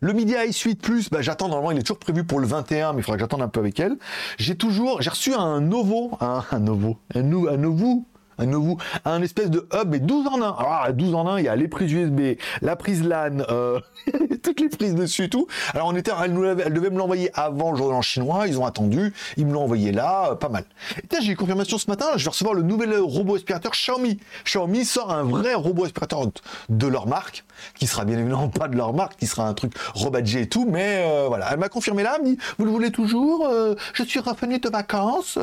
[0.00, 3.00] Le Midi i8 Plus, bah, j'attends, normalement il est toujours prévu pour le 21, mais
[3.00, 3.96] il faudra que j'attende un peu avec elle.
[4.38, 8.04] J'ai toujours, j'ai reçu un Novo, un, un Novo, un, un Novo,
[8.38, 10.42] un nouveau, un espèce de hub, mais 12 en 1.
[10.42, 13.80] Alors, 12 en 1, il y a les prises USB, la prise LAN, euh,
[14.42, 15.46] toutes les prises dessus et tout.
[15.74, 18.66] Alors, on était, elle, nous elle devait me l'envoyer avant le en chinois, ils ont
[18.66, 20.64] attendu, ils me l'ont envoyé là, euh, pas mal.
[21.02, 24.18] Et j'ai eu confirmation ce matin, je vais recevoir le nouvel robot aspirateur Xiaomi.
[24.44, 26.26] Xiaomi sort un vrai robot aspirateur
[26.68, 29.72] de leur marque, qui sera bien évidemment pas de leur marque, qui sera un truc
[29.94, 31.48] rebadgé et tout, mais euh, voilà.
[31.52, 33.48] Elle m'a confirmé là, me dit, vous le voulez toujours
[33.94, 35.38] Je suis revenu de vacances,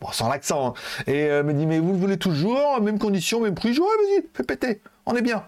[0.00, 1.02] bon, sans l'accent, hein.
[1.06, 2.31] et elle me dit, mais vous le voulez toujours
[2.80, 3.74] même condition, même prix.
[3.74, 5.44] Je vas-y, fais péter, on est bien.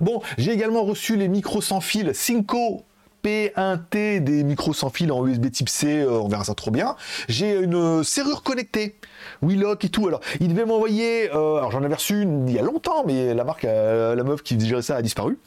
[0.00, 2.84] Bon, j'ai également reçu les micros sans fil Cinco
[3.26, 6.94] P1T des micros sans fil en USB type C, euh, on verra ça trop bien.
[7.28, 8.94] J'ai une serrure connectée,
[9.42, 10.06] Willock et tout.
[10.06, 13.34] Alors, il devait m'envoyer, euh, alors j'en avais reçu une il y a longtemps, mais
[13.34, 15.38] la marque, euh, la meuf qui gérait ça a disparu.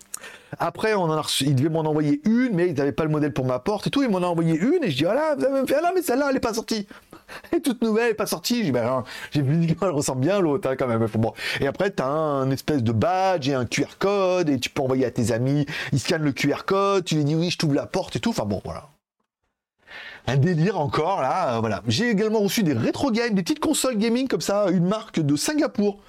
[0.58, 3.12] Après, on en a reçu, il devait m'en envoyer une, mais ils n'avaient pas le
[3.12, 4.04] modèle pour ma porte et tout.
[4.04, 5.92] Il m'en a envoyé une et je dis, ah là, vous avez fait, ah là,
[5.96, 6.86] mais celle-là, elle n'est pas sortie.
[7.52, 8.64] Elle est toute nouvelle, elle n'est pas sortie.
[8.64, 11.06] J'ai ben, j'ai vu qu'elle ressemble bien l'autre, hein, quand même.
[11.60, 14.82] Et après, tu as un espèce de badge et un QR code et tu peux
[14.82, 15.66] envoyer à tes amis.
[15.92, 18.32] Ils scannent le QR code, tu lui dis oui, je t'ouvre la porte et tout.
[18.32, 18.90] Enfin bon, voilà
[20.28, 21.56] un délire encore là.
[21.56, 21.82] Euh, voilà.
[21.88, 25.36] J'ai également reçu des rétro games, des petites consoles gaming comme ça, une marque de
[25.36, 26.00] Singapour.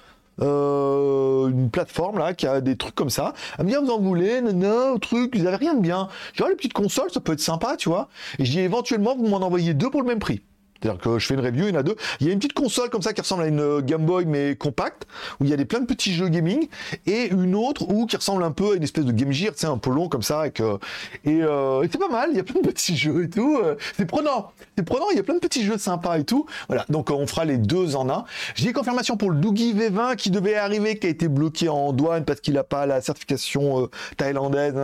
[0.41, 3.35] Euh, une plateforme là qui a des trucs comme ça.
[3.59, 6.09] Elle ah, vous en voulez, non, truc, vous avez rien de bien.
[6.33, 8.09] Je dis, les petites consoles, ça peut être sympa, tu vois.
[8.39, 10.41] Et dis, éventuellement, vous m'en envoyez deux pour le même prix.
[10.81, 11.97] C'est-à-dire que je fais une review, il y en a deux.
[12.21, 14.25] Il y a une petite console comme ça qui ressemble à une euh, Game Boy
[14.25, 15.07] mais compacte,
[15.39, 16.69] où il y a des plein de petits jeux gaming,
[17.07, 19.61] et une autre où qui ressemble un peu à une espèce de Game Gear, tu
[19.61, 20.79] sais, un peu long comme ça, euh,
[21.27, 23.61] euh, et, c'est pas mal, il y a plein de petits jeux et tout.
[23.97, 26.47] c'est prenant, c'est prenant, il y a plein de petits jeux sympas et tout.
[26.69, 28.25] Voilà, donc on fera les deux en un.
[28.55, 32.25] J'ai confirmation pour le Doogie V20 qui devait arriver, qui a été bloqué en douane
[32.25, 34.75] parce qu'il n'a pas la certification thaïlandaise,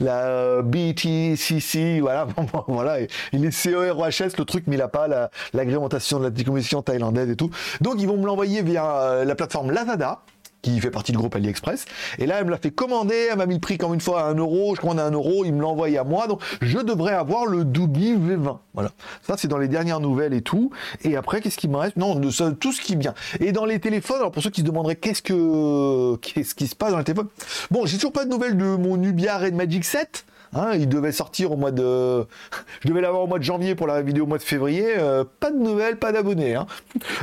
[0.00, 2.26] la BTCC, voilà,
[2.68, 2.98] voilà,
[3.32, 7.50] il est CEROHS le truc, mais il pas l'agrémentation de la commission thaïlandaise et tout.
[7.80, 10.22] Donc ils vont me l'envoyer via euh, la plateforme Lazada
[10.62, 11.84] qui fait partie du groupe AliExpress.
[12.18, 14.22] Et là, elle me l'a fait commander, elle m'a mis le prix comme une fois
[14.22, 16.40] à 1 euro, je commande à 1 euro, il me l'a envoyé à moi, donc
[16.60, 18.58] je devrais avoir le Doogie V20.
[18.74, 18.90] Voilà.
[19.22, 20.72] Ça, c'est dans les dernières nouvelles et tout.
[21.04, 21.96] Et après, qu'est-ce qui me reste?
[21.96, 23.14] Non, de, tout ce qui bien.
[23.38, 26.74] Et dans les téléphones, alors pour ceux qui se demanderaient qu'est-ce que qu'est-ce qui se
[26.74, 27.28] passe dans les téléphones,
[27.70, 30.24] bon, j'ai toujours pas de nouvelles de mon Nubia Red Magic 7.
[30.54, 32.26] Hein, il devait sortir au mois de.
[32.80, 34.94] Je devais l'avoir au mois de janvier pour la vidéo au mois de février.
[34.98, 36.54] Euh, pas de nouvelles, pas d'abonnés.
[36.54, 36.66] Hein.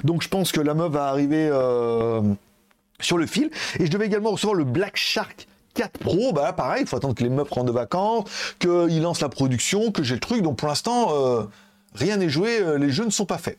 [0.04, 2.22] Donc je pense que la meuf va arriver euh,
[3.00, 3.50] sur le fil.
[3.80, 7.16] Et je devais également recevoir le Black Shark 4 Pro, bah pareil, il faut attendre
[7.16, 10.44] que les meufs rentrent de vacances, qu'ils lancent la production, que j'ai le truc.
[10.44, 11.44] Donc pour l'instant, euh,
[11.96, 13.58] rien n'est joué, les jeux ne sont pas faits.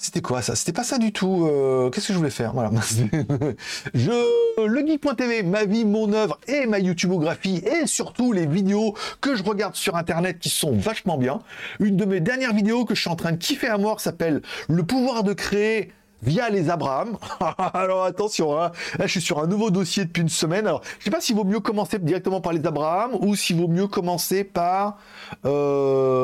[0.00, 0.54] C'était quoi ça?
[0.54, 1.44] C'était pas ça du tout.
[1.50, 2.52] Euh, qu'est-ce que je voulais faire?
[2.52, 2.70] Voilà.
[3.94, 9.34] je le geek.tv, ma vie, mon œuvre et ma YouTubeographie et surtout les vidéos que
[9.34, 11.40] je regarde sur internet qui sont vachement bien.
[11.80, 14.40] Une de mes dernières vidéos que je suis en train de kiffer à mort s'appelle
[14.68, 15.90] Le pouvoir de créer
[16.22, 17.18] via les Abraham.
[17.74, 18.70] Alors attention, hein.
[19.00, 20.68] là je suis sur un nouveau dossier depuis une semaine.
[20.68, 23.66] Alors je sais pas s'il vaut mieux commencer directement par les Abraham ou s'il vaut
[23.66, 24.96] mieux commencer par
[25.44, 26.14] euh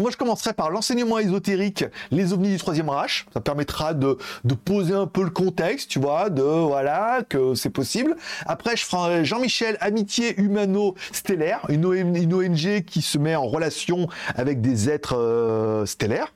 [0.00, 3.26] moi, je commencerai par l'enseignement ésotérique, les ovnis du troisième Reich.
[3.32, 4.18] Ça permettra de,
[4.64, 8.16] poser un peu le contexte, tu vois, de voilà, que c'est possible.
[8.46, 14.90] Après, je ferai Jean-Michel Amitié Humano-Stellaire, une, ONG qui se met en relation avec des
[14.90, 16.32] êtres euh, stellaires.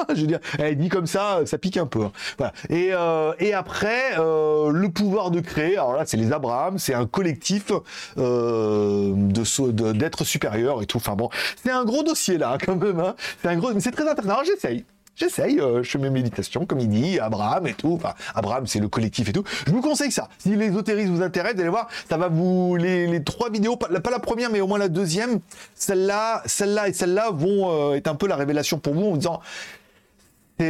[0.14, 2.04] je veux dire, elle dit comme ça, ça pique un peu.
[2.04, 2.12] Hein.
[2.38, 2.52] Voilà.
[2.70, 5.76] Et, euh, après, euh, le pouvoir de créer.
[5.76, 7.72] Alors là, c'est les Abraham, c'est un collectif
[8.16, 10.96] euh, de d'être supérieur et tout.
[10.96, 11.28] Enfin bon,
[11.62, 13.00] c'est un gros dossier là, quand même.
[13.00, 13.14] Hein.
[13.42, 14.42] C'est un gros, mais c'est très intéressant.
[14.44, 14.84] j'essaye.
[15.14, 17.92] J'essaye, je fais mes méditations, comme il dit, Abraham et tout.
[17.92, 19.44] Enfin, Abraham, c'est le collectif et tout.
[19.66, 20.30] Je vous conseille ça.
[20.38, 22.76] Si l'ésotérisme vous intéresse, allez voir, ça va vous.
[22.76, 25.40] Les, trois vidéos, pas, la première, mais au moins la deuxième,
[25.74, 29.42] celle-là, celle-là et celle-là vont être un peu la révélation pour vous en vous disant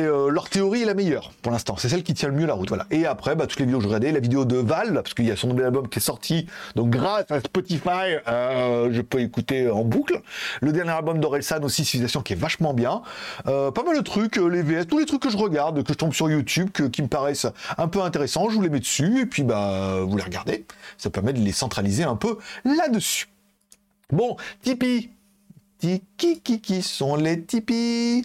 [0.00, 1.76] euh, leur théorie est la meilleure pour l'instant.
[1.76, 2.68] C'est celle qui tient le mieux la route.
[2.68, 2.86] Voilà.
[2.90, 5.26] Et après, bah, toutes les vidéos que je regardais, la vidéo de Val, parce qu'il
[5.26, 6.46] y a son nouvel album qui est sorti.
[6.76, 10.20] Donc grâce à Spotify, euh, je peux écouter en boucle.
[10.60, 13.02] Le dernier album d'Orelsan aussi, Civilisation, qui est vachement bien.
[13.46, 15.98] Euh, pas mal de trucs, les VS, tous les trucs que je regarde, que je
[15.98, 17.46] tombe sur YouTube, qui me paraissent
[17.78, 20.64] un peu intéressants, je vous les mets dessus et puis bah vous les regardez.
[20.98, 23.28] Ça permet de les centraliser un peu là-dessus.
[24.10, 25.10] Bon, Tipeee.
[25.80, 28.24] Qui, qui, qui sont les Tipeee?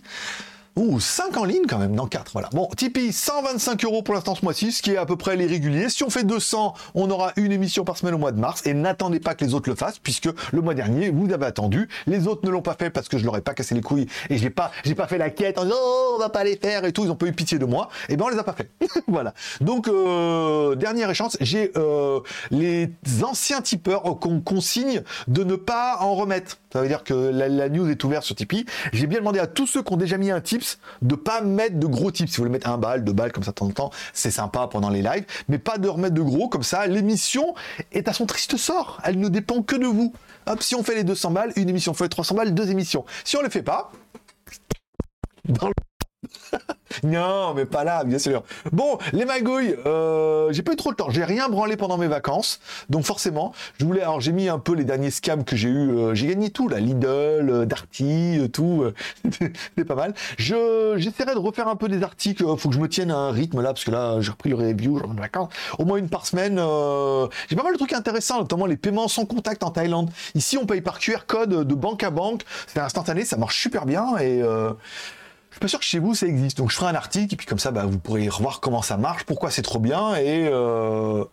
[0.77, 2.49] Ouh, 5 en ligne quand même, non 4, voilà.
[2.53, 5.47] Bon, Tipeee, 125 euros pour l'instant ce mois-ci, ce qui est à peu près les
[5.47, 5.89] réguliers.
[5.89, 8.61] Si on fait 200, on aura une émission par semaine au mois de mars.
[8.67, 11.89] Et n'attendez pas que les autres le fassent, puisque le mois dernier, vous avez attendu.
[12.05, 14.05] Les autres ne l'ont pas fait parce que je leur ai pas cassé les couilles
[14.29, 16.57] et j'ai pas, j'ai pas fait la quête en disant, oh, on va pas les
[16.57, 17.05] faire et tout.
[17.05, 17.89] Ils ont pas eu pitié de moi.
[18.07, 18.69] Et ben, on les a pas fait.
[19.07, 19.33] voilà.
[19.61, 22.19] Donc, euh, dernière échéance, j'ai euh,
[22.51, 22.91] les
[23.23, 26.59] anciens tipeurs qu'on consigne de ne pas en remettre.
[26.71, 28.65] Ça veut dire que la, news est ouverte sur Tipeee.
[28.93, 30.66] J'ai bien demandé à tous ceux qui ont déjà mis un tips
[31.01, 32.30] de pas mettre de gros tips.
[32.30, 34.32] Si vous voulez mettre un balle, deux balles comme ça de temps en temps, c'est
[34.32, 36.88] sympa pendant les lives, mais pas de remettre de gros comme ça.
[36.88, 37.56] L'émission
[37.91, 38.99] est à son triste sort.
[39.03, 40.13] Elle ne dépend que de vous.
[40.47, 41.93] Hop, si on fait les 200 balles, une émission.
[41.93, 43.06] fait les 300 balles, deux émissions.
[43.23, 43.91] Si on les fait pas,
[45.45, 45.73] dans le
[47.03, 48.43] non, mais pas là, bien sûr.
[48.71, 51.10] Bon, les magouilles, euh, j'ai pas eu trop le temps.
[51.10, 54.01] J'ai rien branlé pendant mes vacances, donc forcément, je voulais.
[54.01, 55.89] Alors, j'ai mis un peu les derniers scams que j'ai eu.
[55.89, 58.84] Euh, j'ai gagné tout, là, Lidl, euh, Darty, euh, tout.
[59.23, 60.13] C'était pas mal.
[60.38, 62.43] Je j'essaierai de refaire un peu des articles.
[62.58, 64.56] Faut que je me tienne à un rythme là, parce que là, j'ai repris le
[64.56, 65.53] review, vacances.
[65.77, 66.56] Au moins une par semaine.
[67.49, 70.10] j'ai pas mal de trucs intéressants, notamment les paiements sans contact en Thaïlande.
[70.36, 72.43] Ici, on paye par QR code de banque à banque.
[72.67, 74.41] C'est instantané, ça marche super bien et
[75.58, 76.58] suis pas sûr que chez vous ça existe.
[76.58, 78.98] Donc je ferai un article et puis comme ça, bah, vous pourrez revoir comment ça
[78.98, 81.24] marche, pourquoi c'est trop bien et euh,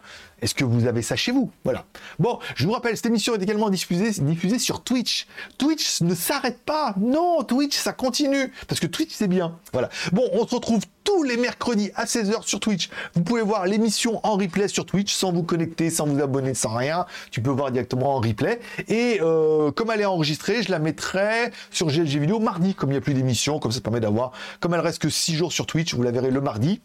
[0.44, 1.50] est-ce que vous avez ça chez vous?
[1.64, 1.86] Voilà.
[2.18, 4.12] Bon, je vous rappelle, cette émission est également diffusée,
[4.58, 5.26] sur Twitch.
[5.56, 6.94] Twitch ne s'arrête pas.
[7.00, 8.52] Non, Twitch, ça continue.
[8.68, 9.58] Parce que Twitch, c'est bien.
[9.72, 9.88] Voilà.
[10.12, 12.90] Bon, on se retrouve tous les mercredis à 16h sur Twitch.
[13.14, 16.74] Vous pouvez voir l'émission en replay sur Twitch sans vous connecter, sans vous abonner, sans
[16.74, 17.06] rien.
[17.30, 18.60] Tu peux voir directement en replay.
[18.88, 22.94] Et euh, comme elle est enregistrée, je la mettrai sur GLG Vidéo mardi, comme il
[22.94, 23.58] n'y a plus d'émission.
[23.58, 26.30] Comme ça permet d'avoir, comme elle reste que 6 jours sur Twitch, vous la verrez
[26.30, 26.80] le mardi.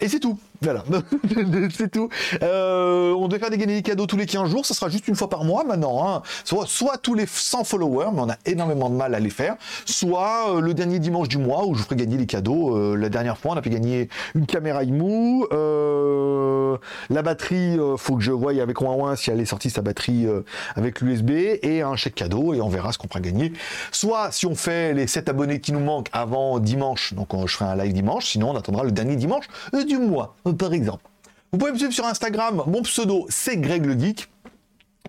[0.00, 0.38] Et c'est tout.
[0.62, 0.84] Voilà.
[1.76, 2.08] c'est tout.
[2.42, 4.66] Euh, on devait faire des cadeaux tous les 15 jours.
[4.66, 6.06] Ça sera juste une fois par mois maintenant.
[6.06, 6.22] Hein.
[6.44, 9.56] Soit, tous les 100 followers, mais on a énormément de mal à les faire.
[9.84, 12.96] Soit euh, le dernier dimanche du mois où je ferai gagner les cadeaux.
[12.96, 16.76] la dernière fois, on a fait gagner une caméra IMU, euh,
[17.10, 20.26] la batterie, euh, faut que je voie avec Ouin si elle est sortie sa batterie
[20.26, 20.42] euh,
[20.74, 21.30] avec l'USB
[21.62, 23.52] et un chèque cadeau et on verra ce qu'on fera gagner.
[23.92, 27.70] Soit si on fait les 7 abonnés qui nous manquent avant dimanche, donc je ferai
[27.70, 29.46] un live dimanche, sinon on attendra le dernier dimanche
[29.86, 31.07] du mois, par exemple.
[31.52, 34.28] Vous pouvez me suivre sur Instagram, mon pseudo c'est Greg le Geek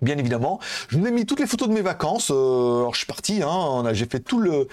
[0.02, 0.60] bien évidemment.
[0.88, 2.30] Je vous ai mis toutes les photos de mes vacances.
[2.30, 4.66] alors je suis parti, hein, j'ai fait tout le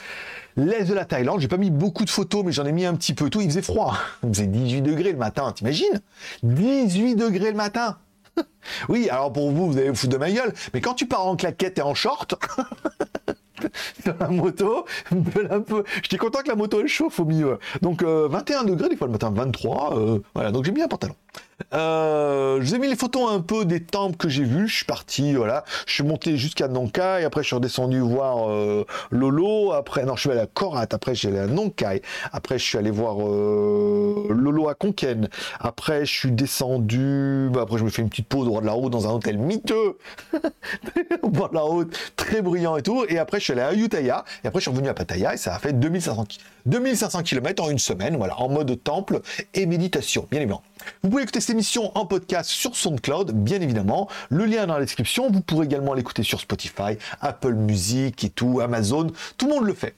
[0.56, 1.40] l'est de la Thaïlande.
[1.42, 3.42] J'ai pas mis beaucoup de photos, mais j'en ai mis un petit peu tout.
[3.42, 3.98] Il faisait froid.
[4.24, 6.02] Il faisait 18 degrés le matin, t'imagines?
[6.44, 7.98] 18 degrés le matin
[8.90, 11.26] oui, alors pour vous, vous allez vous foutre de ma gueule, mais quand tu pars
[11.26, 12.36] en claquette et en short,
[14.04, 14.86] sur la moto,
[15.50, 15.84] un peu.
[16.04, 17.58] J'étais content que la moto elle chauffe au milieu.
[17.82, 19.98] Donc 21 euh, degrés, des fois le matin 23.
[19.98, 21.16] Euh, voilà, donc j'ai mis un pantalon.
[21.74, 24.68] Euh, je vous ai mis les photos un peu des temples que j'ai vus.
[24.68, 25.64] Je suis parti, voilà.
[25.86, 27.24] Je suis monté jusqu'à Nonkai.
[27.26, 29.74] Après, je suis redescendu voir euh, Lolo.
[29.74, 30.88] Après, non, je suis allé à Korat.
[30.92, 32.02] Après, suis allé à Nonkai.
[32.32, 35.30] Après, je suis allé voir euh, Lolo à Konken.
[35.60, 37.50] Après, je suis descendu.
[37.52, 39.12] Bah, après, je me fais une petite pause au bord de la route dans un
[39.12, 39.98] hôtel miteux.
[41.22, 43.04] au bord de la route, très bruyant et tout.
[43.10, 44.24] Et après, je suis allé à Ayutthaya.
[44.44, 45.34] Et après, je suis revenu à Pattaya.
[45.34, 46.26] Et ça a fait 2500,
[46.66, 48.16] 2500 km en une semaine.
[48.16, 49.22] Voilà, en mode temple
[49.54, 50.62] et méditation, bien évidemment.
[51.04, 54.08] Vous pouvez écouter cette émission en podcast sur SoundCloud, bien évidemment.
[54.30, 55.30] Le lien est dans la description.
[55.30, 59.08] Vous pourrez également l'écouter sur Spotify, Apple Music et tout, Amazon.
[59.38, 59.94] Tout le monde le fait.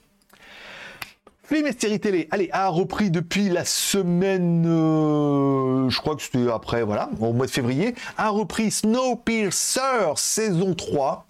[1.44, 6.50] Film et séries télé, allez, a repris depuis la semaine, euh, je crois que c'était
[6.50, 11.28] après, voilà, au mois de février, a repris Snowpiercer saison 3.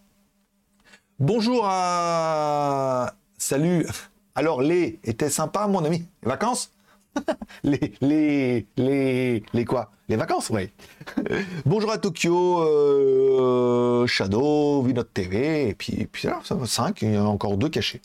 [1.19, 3.13] Bonjour à...
[3.37, 3.87] Salut.
[4.35, 6.05] Alors, les était sympa, mon ami?
[6.23, 6.73] Vacances?
[7.64, 9.90] les, les, les, les quoi?
[10.11, 10.70] Les vacances, oui.
[11.66, 16.09] Bonjour à Tokyo, euh, Shadow, Vinod TV, et puis, et
[16.42, 18.03] ça va 5, il y a encore deux cachés.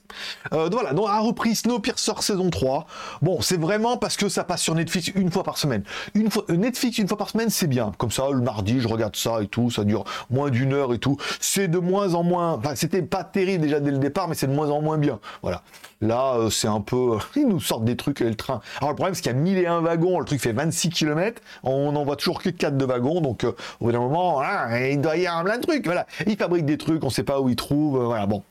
[0.54, 2.86] Euh, voilà, donc a repris Snowpiercer saison 3.
[3.24, 5.84] Bon, c'est vraiment parce que ça passe sur Netflix une fois par semaine.
[6.14, 7.92] Une fois, euh, Netflix une fois par semaine, c'est bien.
[7.98, 11.00] Comme ça, le mardi, je regarde ça et tout, ça dure moins d'une heure et
[11.00, 11.18] tout.
[11.40, 14.46] C'est de moins en moins, enfin, c'était pas terrible déjà dès le départ, mais c'est
[14.46, 15.20] de moins en moins bien.
[15.42, 15.64] Voilà.
[16.02, 18.62] Là, euh, c'est un peu, ils nous sortent des trucs et le train.
[18.78, 21.95] Alors le problème, c'est qu'il y a 1001 wagons, le truc fait 26 km, on
[22.04, 24.42] voit toujours que 4 de wagons, donc au bout d'un moment,
[24.74, 25.86] il doit y avoir plein de trucs.
[25.86, 28.04] Voilà, ils fabriquent des trucs, on sait pas où ils trouvent.
[28.04, 28.44] voilà, bon.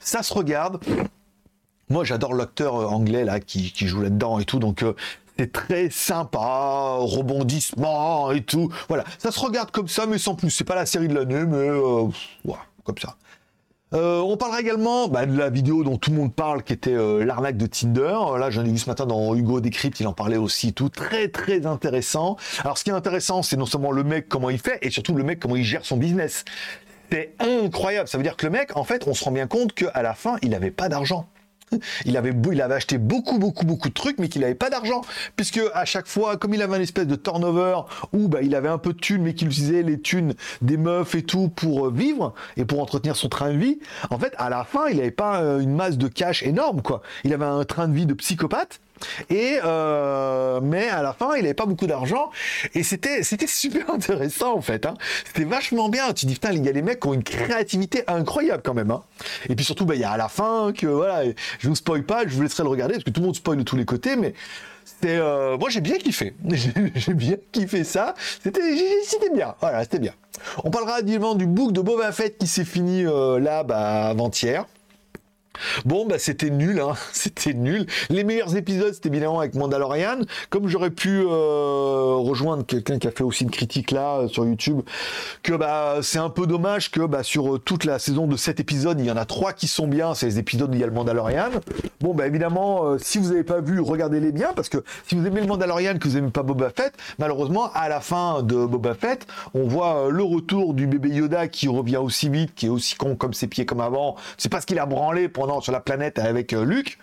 [0.00, 0.82] Ça se regarde.
[1.88, 4.84] moi, j'adore l'acteur anglais là qui, joue là-dedans et tout, donc
[5.38, 8.72] c'est très sympa, rebondissement et tout.
[8.88, 10.50] Voilà, ça se regarde comme ça, mais sans plus.
[10.50, 11.68] C'est pas la série de l'année, mais
[12.44, 13.16] voilà, comme ça.
[13.94, 16.92] Euh, on parlera également bah, de la vidéo dont tout le monde parle, qui était
[16.92, 18.18] euh, l'arnaque de Tinder.
[18.38, 21.28] Là, j'en ai vu ce matin dans Hugo Décrypte, il en parlait aussi, tout très
[21.28, 22.36] très intéressant.
[22.64, 25.14] Alors, ce qui est intéressant, c'est non seulement le mec comment il fait, et surtout
[25.14, 26.44] le mec comment il gère son business.
[27.10, 28.08] C'est incroyable.
[28.08, 30.12] Ça veut dire que le mec, en fait, on se rend bien compte qu'à la
[30.12, 31.26] fin, il n'avait pas d'argent.
[32.04, 35.02] Il avait, il avait acheté beaucoup, beaucoup, beaucoup de trucs, mais qu'il n'avait pas d'argent.
[35.36, 37.80] Puisque à chaque fois, comme il avait un espèce de turnover
[38.12, 41.14] où bah, il avait un peu de thunes, mais qu'il utilisait les thunes des meufs
[41.14, 43.78] et tout pour euh, vivre et pour entretenir son train de vie,
[44.10, 47.02] en fait, à la fin, il n'avait pas euh, une masse de cash énorme, quoi.
[47.24, 48.80] Il avait un train de vie de psychopathe.
[49.30, 52.30] Et euh, mais à la fin, il n'avait pas beaucoup d'argent
[52.74, 54.86] et c'était c'était super intéressant en fait.
[54.86, 54.94] Hein.
[55.26, 56.12] C'était vachement bien.
[56.12, 58.90] Tu dis putain, il y a les mecs qui ont une créativité incroyable quand même.
[58.90, 59.02] Hein.
[59.48, 61.22] Et puis surtout, bah, il y a à la fin que voilà,
[61.58, 63.58] je vous spoil pas, je vous laisserai le regarder parce que tout le monde spoil
[63.58, 64.34] de tous les côtés, mais
[64.84, 66.34] c'était euh, moi j'ai bien kiffé.
[66.94, 68.14] j'ai bien kiffé ça.
[68.42, 68.60] C'était
[69.04, 69.54] c'était bien.
[69.60, 70.14] Voilà, c'était bien.
[70.64, 74.64] On parlera évidemment du book de Boba Fett qui s'est fini euh, là bah, avant-hier.
[75.84, 76.94] Bon, bah c'était nul, hein.
[77.12, 77.86] c'était nul.
[78.10, 80.20] Les meilleurs épisodes, c'était évidemment avec Mandalorian.
[80.50, 84.44] Comme j'aurais pu euh, rejoindre quelqu'un qui a fait aussi une critique là euh, sur
[84.44, 84.80] YouTube,
[85.42, 88.60] que bah c'est un peu dommage que bah, sur euh, toute la saison de 7
[88.60, 90.84] épisodes, il y en a 3 qui sont bien, c'est les épisodes où il y
[90.84, 91.50] a le Mandalorian.
[92.00, 95.40] Bon, bah évidemment, si vous n'avez pas vu, regardez-les bien, parce que si vous aimez
[95.40, 99.26] le Mandalorian, que vous n'aimez pas Boba Fett, malheureusement, à la fin de Boba Fett,
[99.54, 103.16] on voit le retour du bébé Yoda qui revient aussi vite, qui est aussi con
[103.16, 104.16] comme ses pieds comme avant.
[104.36, 105.28] C'est parce qu'il a branlé
[105.60, 106.98] sur la planète avec euh, Luc,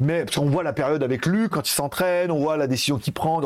[0.00, 2.98] mais parce qu'on voit la période avec Luc quand il s'entraîne, on voit la décision
[2.98, 3.40] qu'il prend,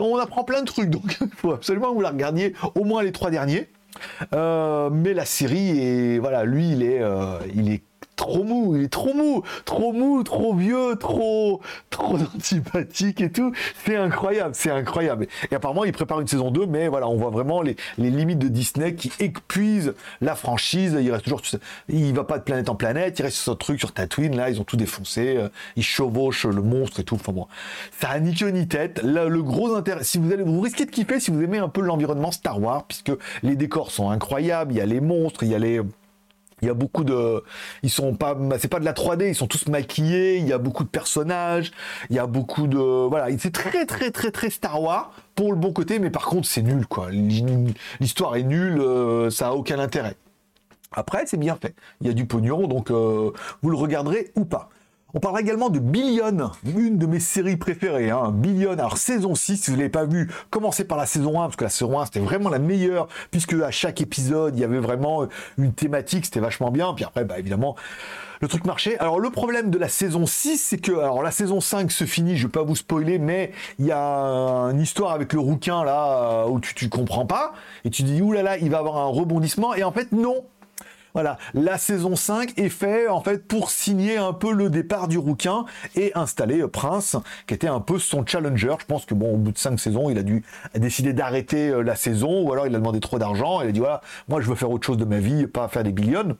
[0.00, 3.12] on apprend plein de trucs, donc il faut absolument vous la regardiez au moins les
[3.12, 3.68] trois derniers.
[4.32, 7.82] Euh, mais la série est voilà, lui il est euh, il est
[8.18, 13.52] trop mou, il est trop mou, trop mou, trop vieux, trop, trop antipathique et tout.
[13.86, 15.28] C'est incroyable, c'est incroyable.
[15.50, 18.48] Et apparemment, il prépare une saison 2, mais voilà, on voit vraiment les, limites de
[18.48, 20.98] Disney qui épuisent la franchise.
[21.00, 21.40] Il reste toujours,
[21.88, 24.50] il va pas de planète en planète, il reste sur ce truc sur Tatooine, là,
[24.50, 27.14] ils ont tout défoncé, euh, ils chevauchent le monstre et tout.
[27.14, 27.46] Enfin bon,
[28.00, 29.00] ça a ni queue ni tête.
[29.04, 31.68] Là, le gros intérêt, si vous allez, vous risquez de kiffer si vous aimez un
[31.68, 33.12] peu l'environnement Star Wars, puisque
[33.44, 35.80] les décors sont incroyables, il y a les monstres, il y a les,
[36.62, 37.42] il y a beaucoup de,
[37.82, 40.38] ils sont pas, c'est pas de la 3D, ils sont tous maquillés.
[40.38, 41.72] Il y a beaucoup de personnages.
[42.10, 45.58] Il y a beaucoup de, voilà, c'est très très très très Star Wars pour le
[45.58, 47.10] bon côté, mais par contre c'est nul quoi.
[47.10, 50.16] L'histoire est nulle, euh, ça a aucun intérêt.
[50.92, 51.74] Après c'est bien fait.
[52.00, 53.30] Il y a du pognon, donc euh,
[53.62, 54.70] vous le regarderez ou pas.
[55.14, 58.10] On parlera également de Billion, une de mes séries préférées.
[58.10, 58.30] Hein.
[58.30, 61.44] Billion, alors saison 6, si vous ne l'avez pas vu, commencez par la saison 1,
[61.44, 64.64] parce que la saison 1 c'était vraiment la meilleure, puisque à chaque épisode il y
[64.64, 66.92] avait vraiment une thématique, c'était vachement bien.
[66.92, 67.74] Puis après, bah, évidemment,
[68.42, 68.98] le truc marchait.
[68.98, 72.36] Alors le problème de la saison 6, c'est que, alors la saison 5 se finit,
[72.36, 76.46] je vais pas vous spoiler, mais il y a une histoire avec le rouquin là,
[76.48, 77.54] où tu, tu comprends pas,
[77.86, 80.44] et tu dis, oulala, il va avoir un rebondissement, et en fait non,
[81.18, 85.18] voilà, la saison 5 est faite en fait pour signer un peu le départ du
[85.18, 85.64] rouquin
[85.96, 87.16] et installer euh, Prince,
[87.48, 88.76] qui était un peu son challenger.
[88.78, 90.44] Je pense que bon, au bout de 5 saisons, il a dû
[90.76, 93.62] décider d'arrêter euh, la saison, ou alors il a demandé trop d'argent.
[93.62, 95.82] Il a dit voilà, moi je veux faire autre chose de ma vie, pas faire
[95.82, 96.36] des billions,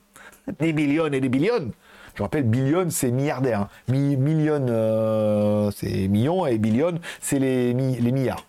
[0.61, 1.73] des millions et des billions.
[2.15, 3.63] Je rappelle, billion, c'est milliardaire.
[3.63, 3.69] Hein.
[3.93, 8.48] euh, c'est millions, et billion, c'est les milliards.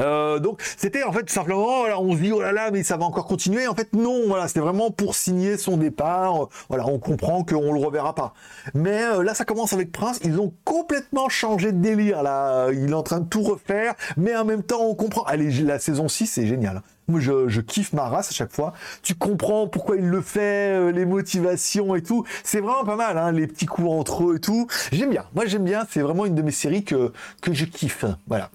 [0.00, 2.96] Euh, donc c'était en fait simplement, voilà, on se dit oh là là, mais ça
[2.96, 3.66] va encore continuer.
[3.66, 6.48] En fait non, voilà, c'était vraiment pour signer son départ.
[6.68, 8.34] Voilà, on comprend qu'on le reverra pas.
[8.74, 10.20] Mais euh, là, ça commence avec Prince.
[10.24, 12.22] Ils ont complètement changé de délire.
[12.22, 15.22] Là, il est en train de tout refaire, mais en même temps, on comprend.
[15.24, 16.82] Allez, la saison 6, c'est génial.
[17.08, 18.72] Moi, je, kiffe ma race à chaque fois.
[19.02, 22.24] Tu comprends pourquoi il le fait, euh, les motivations et tout.
[22.44, 24.68] C'est vraiment pas mal, hein, les petits coups entre eux et tout.
[24.92, 25.24] J'aime bien.
[25.34, 25.86] Moi, j'aime bien.
[25.90, 28.04] C'est vraiment une de mes séries que, que je kiffe.
[28.28, 28.50] Voilà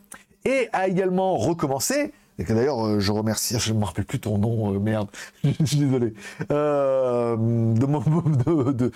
[0.45, 2.13] et a également recommencé.
[2.37, 5.07] Et que d'ailleurs, euh, je remercie, je ne me rappelle plus ton nom, euh, merde,
[5.43, 6.13] je suis désolé,
[6.51, 8.91] euh, de,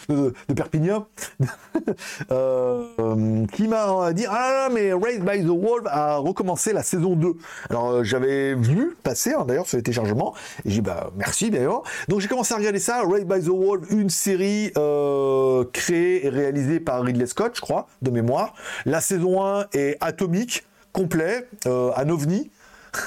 [0.53, 1.07] Perpignan,
[3.53, 7.35] qui m'a dit Ah, mais Raised by the Wolf a recommencé la saison 2.
[7.69, 10.33] Alors, j'avais vu passer, hein, d'ailleurs, sur les téléchargements,
[10.65, 11.83] et j'ai dit Bah, merci d'ailleurs.
[12.09, 14.73] Donc, j'ai commencé à regarder ça, Raised by the Wolf, une série
[15.71, 18.53] créée et réalisée par Ridley Scott, je crois, de mémoire.
[18.85, 22.49] La saison 1 est atomique complet, euh, un ovni.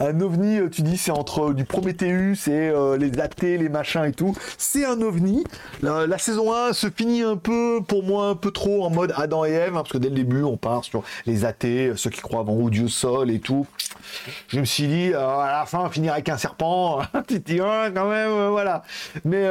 [0.00, 4.04] un ovni, euh, tu dis, c'est entre du Prometheus et euh, les athées, les machins
[4.04, 4.34] et tout.
[4.58, 5.44] C'est un ovni.
[5.82, 9.44] La, saison 1 se finit un peu, pour moi, un peu trop en mode Adam
[9.44, 12.20] et Ève, hein, parce que dès le début, on part sur les athées, ceux qui
[12.20, 13.66] croient au Dieu Sol et tout.
[14.48, 18.08] Je me suis dit, à la fin, finir avec un serpent, tu te dis, quand
[18.08, 18.82] même, voilà.
[19.24, 19.46] Mais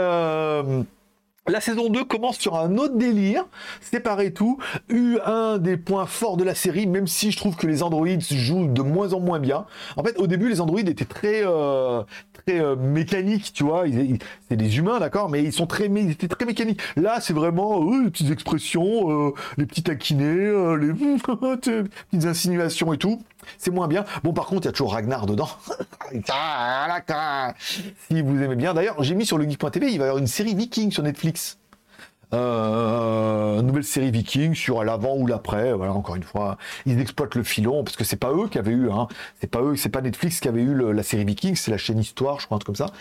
[1.47, 3.45] La saison 2 commence sur un autre délire,
[3.81, 7.65] séparé tout, eu un des points forts de la série, même si je trouve que
[7.65, 9.65] les androïdes jouent de moins en moins bien.
[9.97, 12.03] En fait, au début, les androïdes étaient très, euh,
[12.45, 13.85] très euh, mécaniques, tu vois.
[14.49, 16.79] c'est des humains, d'accord, mais ils sont très, étaient très mécaniques.
[16.95, 20.93] Là, c'est vraiment euh, les petites expressions, les petits taquinés, les
[21.57, 23.19] petites insinuations et tout.
[23.57, 24.05] C'est moins bien.
[24.23, 25.49] Bon, par contre, il y a toujours Ragnar dedans.
[28.09, 28.73] si vous aimez bien.
[28.73, 31.57] D'ailleurs, j'ai mis sur le geek.tv, il va y avoir une série Viking sur Netflix.
[32.33, 35.73] Euh, nouvelle série Viking sur l'avant ou l'après.
[35.73, 38.71] Voilà, encore une fois, ils exploitent le filon parce que c'est pas eux qui avaient
[38.71, 39.07] eu, hein,
[39.39, 41.99] c'est pas eux, c'est pas Netflix qui avait eu la série Viking, c'est la chaîne
[41.99, 42.93] Histoire, je crois, un truc comme ça.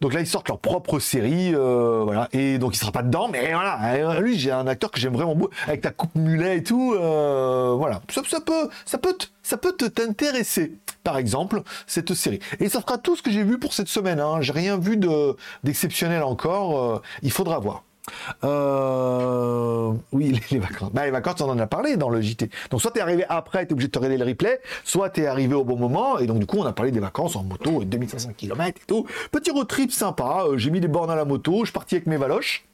[0.00, 2.28] Donc là, ils sortent leur propre série, euh, voilà.
[2.32, 3.78] Et donc, il sera pas dedans, mais voilà.
[3.94, 6.94] Euh, lui, j'ai un acteur que j'aime vraiment beaucoup, avec ta coupe mulet et tout.
[6.94, 10.78] Euh, voilà, ça, peut, ça peut, ça peut t'intéresser.
[11.02, 12.40] Par exemple, cette série.
[12.58, 14.20] Et ça sera tout ce que j'ai vu pour cette semaine.
[14.20, 14.40] Hein.
[14.40, 17.02] J'ai rien vu de d'exceptionnel encore.
[17.22, 17.85] il faudra voir.
[18.44, 20.92] Euh, oui, les, vacances.
[20.92, 22.50] Bah, les vacances, on en a parlé dans le JT.
[22.70, 25.26] Donc, soit tu arrivé après, tu es obligé de te regarder le replay, soit tu
[25.26, 27.84] arrivé au bon moment, et donc, du coup, on a parlé des vacances en moto,
[27.84, 29.06] 2500 km et tout.
[29.30, 31.96] Petit road trip sympa, euh, j'ai mis des bornes à la moto, je suis parti
[31.96, 32.64] avec mes valoches,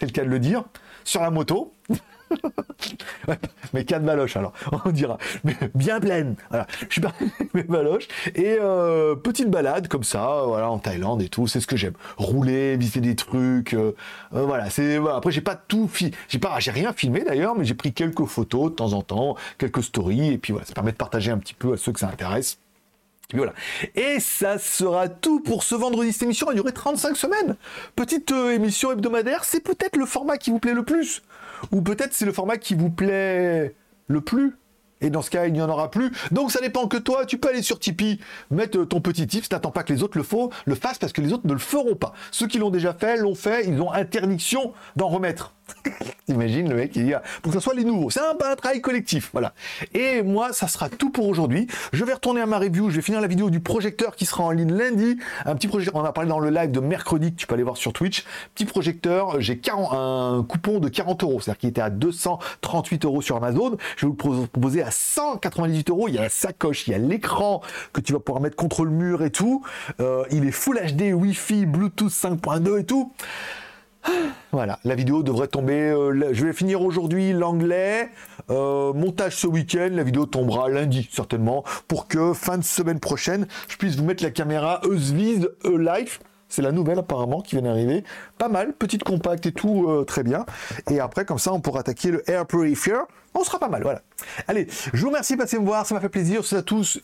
[0.00, 0.64] c'est le cas de le dire,
[1.04, 1.72] sur la moto.
[3.72, 4.52] mais quatre baloches alors,
[4.84, 5.18] on dira.
[5.44, 6.36] Mais bien pleine.
[6.50, 6.66] Voilà.
[6.88, 7.98] Je suis parti avec mes
[8.34, 11.46] et euh, petite balade comme ça, voilà, en Thaïlande et tout.
[11.46, 11.94] C'est ce que j'aime.
[12.16, 13.74] Rouler, visiter des trucs.
[13.74, 13.94] Euh,
[14.34, 14.70] euh, voilà.
[14.70, 15.90] C'est après j'ai pas tout
[16.28, 19.36] j'ai pas, j'ai rien filmé d'ailleurs, mais j'ai pris quelques photos de temps en temps,
[19.58, 22.00] quelques stories et puis voilà, ça permet de partager un petit peu à ceux que
[22.00, 22.58] ça intéresse.
[23.34, 23.54] Et voilà.
[23.96, 26.12] Et ça sera tout pour ce vendredi.
[26.12, 27.56] Cette émission a duré 35 semaines.
[27.96, 31.22] Petite émission hebdomadaire, c'est peut-être le format qui vous plaît le plus.
[31.72, 33.74] Ou peut-être c'est le format qui vous plaît
[34.08, 34.56] le plus.
[35.02, 36.10] Et dans ce cas, il n'y en aura plus.
[36.30, 37.26] Donc ça dépend que toi.
[37.26, 38.18] Tu peux aller sur Tipeee,
[38.50, 39.50] mettre ton petit tips.
[39.50, 40.24] N'attends pas que les autres le,
[40.64, 42.14] le fassent parce que les autres ne le feront pas.
[42.30, 43.66] Ceux qui l'ont déjà fait l'ont fait.
[43.66, 45.54] Ils ont interdiction d'en remettre.
[46.26, 48.10] T'imagines le mec qui dit ah, pour que ce soit les nouveaux.
[48.10, 49.54] C'est un, un, travail collectif, voilà.
[49.94, 51.66] Et moi, ça sera tout pour aujourd'hui.
[51.92, 52.90] Je vais retourner à ma review.
[52.90, 55.18] Je vais finir la vidéo du projecteur qui sera en ligne lundi.
[55.44, 56.00] Un petit projecteur.
[56.00, 58.24] On a parlé dans le live de mercredi que tu peux aller voir sur Twitch.
[58.54, 59.40] Petit projecteur.
[59.40, 63.76] J'ai un coupon de 40 euros, c'est-à-dire qu'il était à 238 euros sur Amazon.
[63.96, 66.08] Je vais vous proposer à 198 euros.
[66.08, 67.62] Il y a la sacoche, il y a l'écran
[67.92, 69.62] que tu vas pouvoir mettre contre le mur et tout.
[70.00, 73.12] Euh, il est Full HD, Wi-Fi, Bluetooth 5.2 et tout.
[74.52, 75.90] Voilà, la vidéo devrait tomber.
[75.90, 78.10] Euh, je vais finir aujourd'hui l'anglais.
[78.50, 79.90] Euh, montage ce week-end.
[79.92, 84.22] La vidéo tombera lundi, certainement, pour que fin de semaine prochaine, je puisse vous mettre
[84.22, 86.20] la caméra Eusvise E-Life.
[86.48, 88.04] C'est la nouvelle apparemment qui vient d'arriver.
[88.38, 90.46] Pas mal, petite compacte et tout, euh, très bien.
[90.90, 92.98] Et après, comme ça, on pourra attaquer le Air Purifier.
[93.34, 94.00] On sera pas mal, voilà.
[94.46, 96.44] Allez, je vous remercie de passer me voir, ça m'a fait plaisir.
[96.44, 97.00] C'est à tous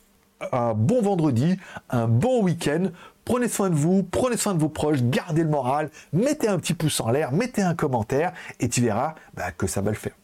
[0.53, 1.57] un bon vendredi,
[1.91, 2.87] un bon week-end.
[3.25, 6.75] Prenez soin de vous, prenez soin de vos proches, gardez le moral, mettez un petit
[6.75, 10.15] pouce en l'air, mettez un commentaire et tu verras bah, que ça va le faire.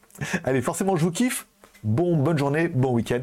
[0.45, 1.47] Allez, forcément, je vous kiffe.
[1.85, 3.21] Bon, bonne journée, bon week-end.